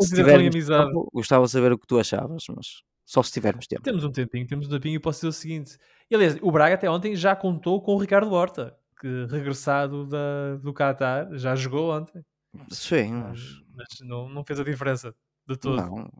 [0.00, 0.66] se tivermos
[1.12, 3.82] gostava de saber o que tu achavas, mas só se tivermos tempo.
[3.82, 5.78] Temos um tempinho, temos um tempinho e posso dizer o seguinte.
[6.10, 10.56] E, aliás, o Braga até ontem já contou com o Ricardo Horta, que regressado da,
[10.56, 12.24] do Qatar, já jogou ontem.
[12.68, 13.40] Sim, mas,
[13.74, 15.14] mas não, não fez a diferença
[15.46, 15.76] de todo.
[15.76, 16.10] Não,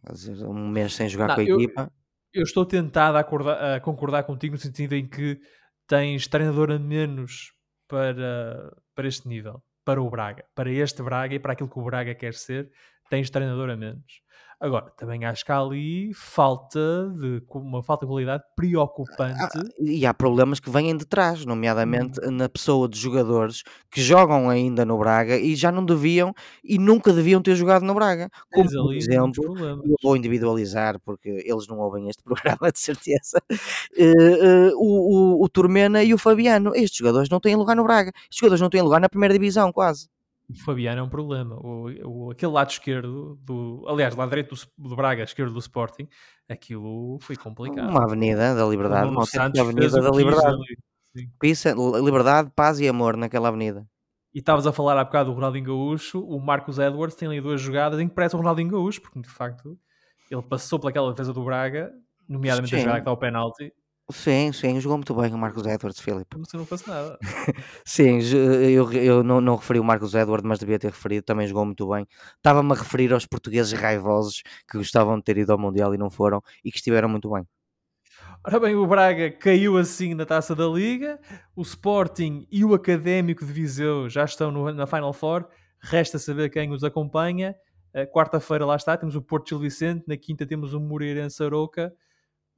[0.49, 1.93] um mês sem jogar não, com a eu, equipa.
[2.33, 5.41] Eu estou tentado a, acordar, a concordar contigo no sentido em que
[5.89, 7.53] tens treinador a menos
[7.89, 11.83] para, para este nível, para o Braga, para este Braga e para aquilo que o
[11.83, 12.71] Braga quer ser,
[13.11, 14.23] tens treinador a menos.
[14.59, 19.39] Agora, também acho que há ali falta de uma falta de qualidade preocupante.
[19.39, 22.31] Ah, e há problemas que vêm de trás, nomeadamente hum.
[22.31, 26.33] na pessoa de jogadores que jogam ainda no Braga e já não deviam
[26.65, 28.31] e nunca deviam ter jogado no Braga.
[28.51, 33.43] Como, por exemplo, eu vou individualizar porque eles não ouvem este programa de certeza.
[33.51, 37.85] Uh, uh, o, o, o Turmena e o Fabiano, estes jogadores não têm lugar no
[37.85, 38.11] Braga.
[38.23, 40.09] Estes jogadores não têm lugar na primeira divisão, quase
[40.49, 41.57] o Fabiano é um problema.
[41.57, 46.09] O, o, aquele lado esquerdo, do, aliás, lado direito do, do, Braga, esquerdo do Sporting,
[46.49, 47.91] aquilo foi complicado.
[47.91, 50.57] Uma avenida da liberdade, uma avenida da liberdade.
[51.41, 53.87] Pisa, liberdade, paz e amor naquela avenida.
[54.35, 57.61] E estavas a falar há bocado do Ronaldinho Gaúcho, o Marcos Edwards tem ali duas
[57.61, 59.79] jogadas em que parece o Ronaldinho Gaúcho, porque de facto
[60.31, 61.91] ele passou pelaquela defesa do Braga,
[62.29, 62.77] nomeadamente Sim.
[62.77, 63.73] a jogada que dá o penalti,
[64.09, 66.31] Sim, sim, jogou muito bem o Marcos Edwards, Filipe.
[66.33, 67.19] Como se não fosse nada.
[67.85, 71.65] sim, eu, eu não, não referi o Marcos Edwards, mas devia ter referido, também jogou
[71.65, 72.07] muito bem.
[72.37, 76.09] Estava-me a referir aos portugueses raivosos que gostavam de ter ido ao Mundial e não
[76.09, 77.45] foram e que estiveram muito bem.
[78.45, 81.19] Ora bem, o Braga caiu assim na taça da Liga,
[81.57, 85.49] o Sporting e o Académico de Viseu já estão no, na Final Four.
[85.81, 87.57] Resta saber quem os acompanha.
[88.13, 91.93] Quarta-feira lá está, temos o Porto Gil Vicente, na quinta temos o Moreirense Aroca.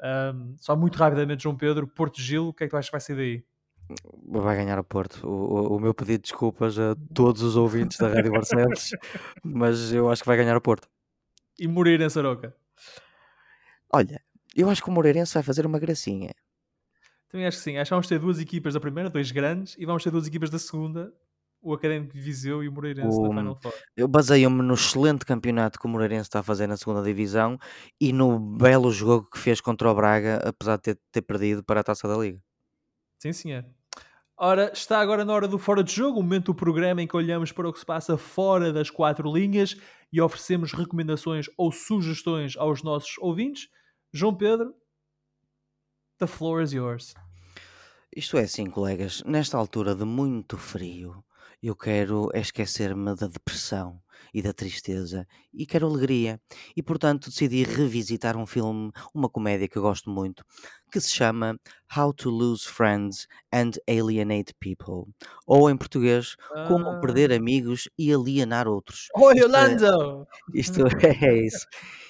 [0.02, 2.92] Um, só muito rapidamente, João Pedro, Porto Gil, o que é que tu achas que
[2.92, 3.44] vai sair daí?
[4.26, 5.26] Vai ganhar o Porto.
[5.26, 8.90] O, o, o meu pedido de desculpas a todos os ouvintes da Rádio Barcelos,
[9.42, 10.88] mas eu acho que vai ganhar o Porto.
[11.58, 12.54] E Moreirense Aroca?
[13.92, 14.22] Olha,
[14.54, 16.34] eu acho que o Moreirense vai fazer uma gracinha.
[17.28, 17.76] Também acho que sim.
[17.76, 20.50] Acho que vamos ter duas equipas da primeira, dois grandes, e vamos ter duas equipas
[20.50, 21.12] da segunda,
[21.60, 23.72] o Académico de Viseu e o Moreirense o, na Final Four.
[23.96, 27.58] Eu baseio-me no excelente campeonato que o Moreirense está a fazer na segunda divisão
[28.00, 31.80] e no belo jogo que fez contra o Braga, apesar de ter, ter perdido para
[31.80, 32.40] a Taça da Liga.
[33.18, 33.64] Sim, senhor.
[34.40, 37.16] Ora, está agora na hora do Fora de Jogo, o momento do programa em que
[37.16, 39.76] olhamos para o que se passa fora das quatro linhas
[40.12, 43.68] e oferecemos recomendações ou sugestões aos nossos ouvintes.
[44.12, 44.72] João Pedro,
[46.18, 47.14] the floor is yours.
[48.14, 51.24] Isto é assim, colegas, nesta altura de muito frio,
[51.62, 54.00] eu quero é esquecer-me da depressão
[54.32, 56.40] e da tristeza e quero alegria.
[56.76, 60.44] E portanto decidi revisitar um filme, uma comédia que eu gosto muito,
[60.90, 61.58] que se chama
[61.96, 65.12] How to Lose Friends and Alienate People.
[65.46, 66.36] Ou em português,
[66.66, 67.36] Como Perder ah.
[67.36, 69.08] Amigos e Alienar Outros.
[69.16, 70.26] Oi, Orlando!
[70.54, 71.66] Isto é, isto é isso.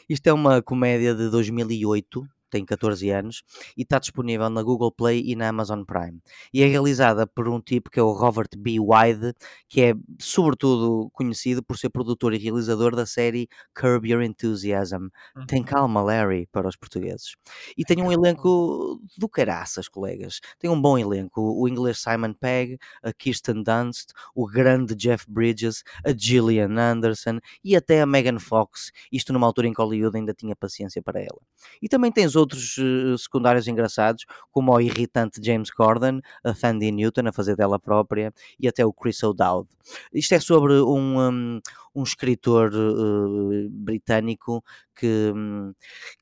[0.08, 3.42] Isto é uma comédia de 2008 tem 14 anos
[3.76, 6.20] e está disponível na Google Play e na Amazon Prime.
[6.52, 8.78] E é realizada por um tipo que é o Robert B.
[8.80, 9.34] Wide,
[9.68, 15.08] que é sobretudo conhecido por ser produtor e realizador da série Curb Your Enthusiasm.
[15.46, 15.64] Tem Uhum.
[15.64, 17.34] calma, Larry, para os portugueses.
[17.76, 20.40] E tem um elenco do caraças, colegas.
[20.58, 21.40] Tem um bom elenco.
[21.40, 27.76] O inglês Simon Pegg, a Kirsten Dunst, o grande Jeff Bridges, a Gillian Anderson e
[27.76, 28.90] até a Megan Fox.
[29.12, 31.40] Isto numa altura em que Hollywood ainda tinha paciência para ela.
[31.82, 37.28] E também tens outros eh, secundários engraçados, como o irritante James Corden, a Sandy Newton
[37.28, 39.68] a fazer dela própria e até o Chris O'Dowd.
[40.12, 41.60] Isto é sobre um, um,
[41.94, 44.62] um escritor eh, britânico
[44.94, 45.72] que, hum,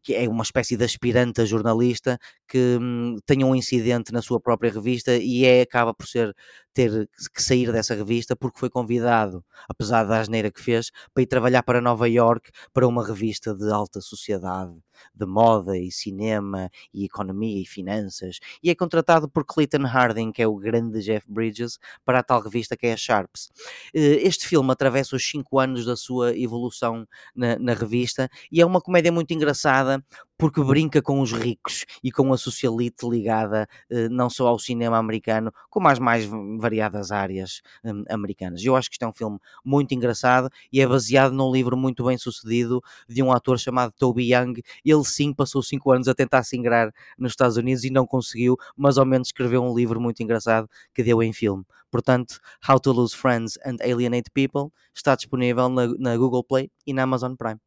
[0.02, 4.40] que é uma espécie de aspirante a jornalista que hum, tem um incidente na sua
[4.40, 6.34] própria revista e é, acaba por ser
[6.74, 11.26] ter que sair dessa revista porque foi convidado, apesar da asneira que fez, para ir
[11.26, 14.74] trabalhar para Nova York para uma revista de alta sociedade,
[15.14, 20.42] de moda e cinema e economia e finanças, e é contratado por Clayton Harding, que
[20.42, 23.50] é o grande Jeff Bridges, para a tal revista que é a Sharps.
[23.94, 28.66] Eh, Este filme atravessa os 5 anos da sua evolução na, na revista e é
[28.66, 30.04] uma comédia muito engraçada
[30.38, 34.98] porque brinca com os ricos e com a socialite ligada eh, não só ao cinema
[34.98, 36.24] americano, como às mais
[36.58, 38.64] variadas áreas hum, americanas.
[38.64, 42.04] Eu acho que isto é um filme muito engraçado e é baseado num livro muito
[42.04, 44.62] bem sucedido de um ator chamado Toby Young.
[44.84, 48.56] Ele sim passou 5 anos a tentar se ingrar nos Estados Unidos e não conseguiu,
[48.76, 51.64] mas ao menos escreveu um livro muito engraçado que deu em filme.
[51.90, 56.92] Portanto, How to Lose Friends and Alienate People está disponível na, na Google Play e
[56.92, 57.58] na Amazon Prime.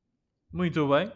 [0.52, 1.12] Muito bem.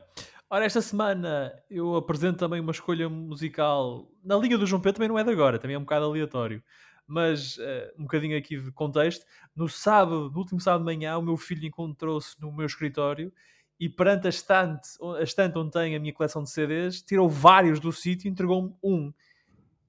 [0.53, 5.09] Ora, esta semana eu apresento também uma escolha musical na linha do João Pedro, também
[5.09, 6.63] não é de agora, também é um bocado aleatório.
[7.07, 9.25] Mas eh, um bocadinho aqui de contexto.
[9.55, 13.33] No sábado, no último sábado de manhã, o meu filho encontrou-se no meu escritório
[13.79, 14.89] e perante a estante,
[15.19, 18.75] a estante onde tem a minha coleção de CDs, tirou vários do sítio e entregou-me
[18.83, 19.11] um.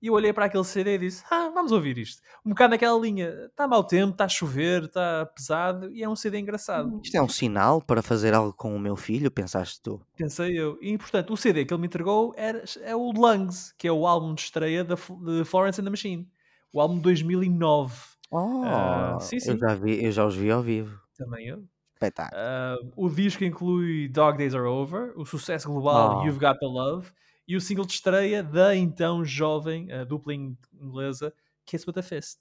[0.05, 2.21] E eu olhei para aquele CD e disse: Ah, vamos ouvir isto.
[2.45, 6.15] Um bocado naquela linha: está mau tempo, está a chover, está pesado e é um
[6.15, 7.01] CD engraçado.
[7.03, 9.99] Isto é um sinal para fazer algo com o meu filho, pensaste tu?
[10.15, 10.77] Pensei eu.
[10.83, 14.07] E, portanto, o CD que ele me entregou era, é o Lungs, que é o
[14.07, 16.29] álbum de estreia da, de Florence and the Machine.
[16.71, 17.95] O álbum de 2009.
[18.31, 19.59] Oh, Ah, sim, eu sim.
[19.59, 21.01] já vi, eu já os vi ao vivo.
[21.17, 21.65] Também eu.
[21.95, 22.39] Espetáculo.
[22.39, 26.27] Ah, o disco inclui Dog Days Are Over, o sucesso global Oh.
[26.27, 27.11] You've Got the Love
[27.47, 31.33] e o single de estreia da então jovem dupla in- inglesa
[31.67, 32.41] Kiss with a Fist.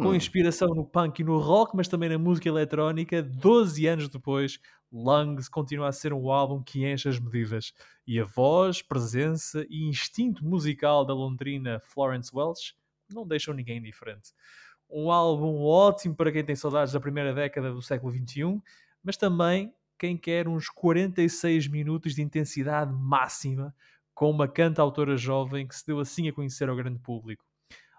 [0.00, 0.14] Com Hum.
[0.14, 4.58] inspiração no punk e no rock, mas também na música eletrónica, 12 anos depois,
[4.90, 7.72] Lungs continua a ser um álbum que enche as medidas.
[8.06, 12.74] E a voz, presença e instinto musical da londrina Florence Welch
[13.08, 14.32] não deixam ninguém indiferente.
[14.90, 18.60] Um álbum ótimo para quem tem saudades da primeira década do século XXI,
[19.04, 23.74] mas também quem quer uns 46 minutos de intensidade máxima
[24.18, 27.44] com uma canta-autora jovem que se deu assim a conhecer ao grande público.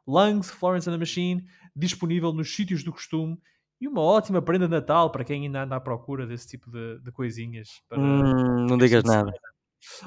[0.05, 3.37] Lungs, Florence and the Machine, disponível nos sítios do costume
[3.79, 6.99] e uma ótima prenda de Natal para quem ainda anda à procura desse tipo de,
[6.99, 7.69] de coisinhas.
[7.87, 9.31] Para Hum, não digas nada.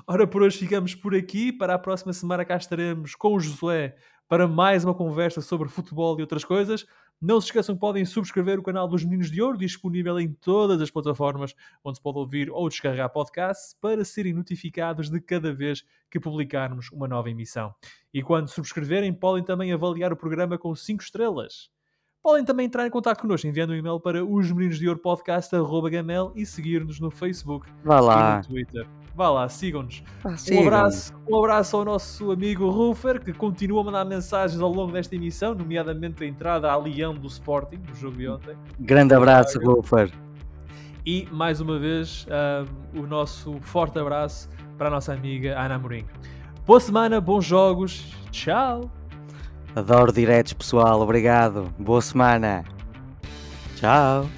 [0.07, 1.51] Ora, por hoje ficamos por aqui.
[1.51, 3.97] Para a próxima semana cá estaremos com o Josué
[4.33, 6.87] para mais uma conversa sobre futebol e outras coisas.
[7.21, 10.81] Não se esqueçam que podem subscrever o canal dos Meninos de Ouro, disponível em todas
[10.81, 11.55] as plataformas
[11.85, 16.91] onde se pode ouvir ou descarregar podcasts para serem notificados de cada vez que publicarmos
[16.93, 17.75] uma nova emissão.
[18.11, 21.71] E quando subscreverem, podem também avaliar o programa com 5 estrelas.
[22.23, 26.31] Podem também entrar em contato connosco enviando um e-mail para os meninos de ouro podcast.gmail
[26.37, 28.37] e seguir-nos no Facebook Vá e lá.
[28.39, 28.87] no Twitter.
[29.15, 30.05] Vá lá, sigam-nos.
[30.23, 30.67] Vá, Um sigam-me.
[30.69, 35.17] abraço, um abraço ao nosso amigo Rufer, que continua a mandar mensagens ao longo desta
[35.17, 38.57] emissão, nomeadamente a entrada a Leão do Sporting, no jogo de ontem.
[38.79, 40.11] Grande abraço, Golfer.
[41.05, 42.65] E, mais uma vez, ah,
[42.97, 44.49] o nosso forte abraço
[44.79, 46.07] para a nossa amiga Ana Amorim.
[46.65, 48.89] Boa semana, bons jogos, tchau!
[49.75, 51.01] Adoro diretos, pessoal.
[51.01, 51.73] Obrigado.
[51.79, 52.65] Boa semana.
[53.77, 54.29] Tchau.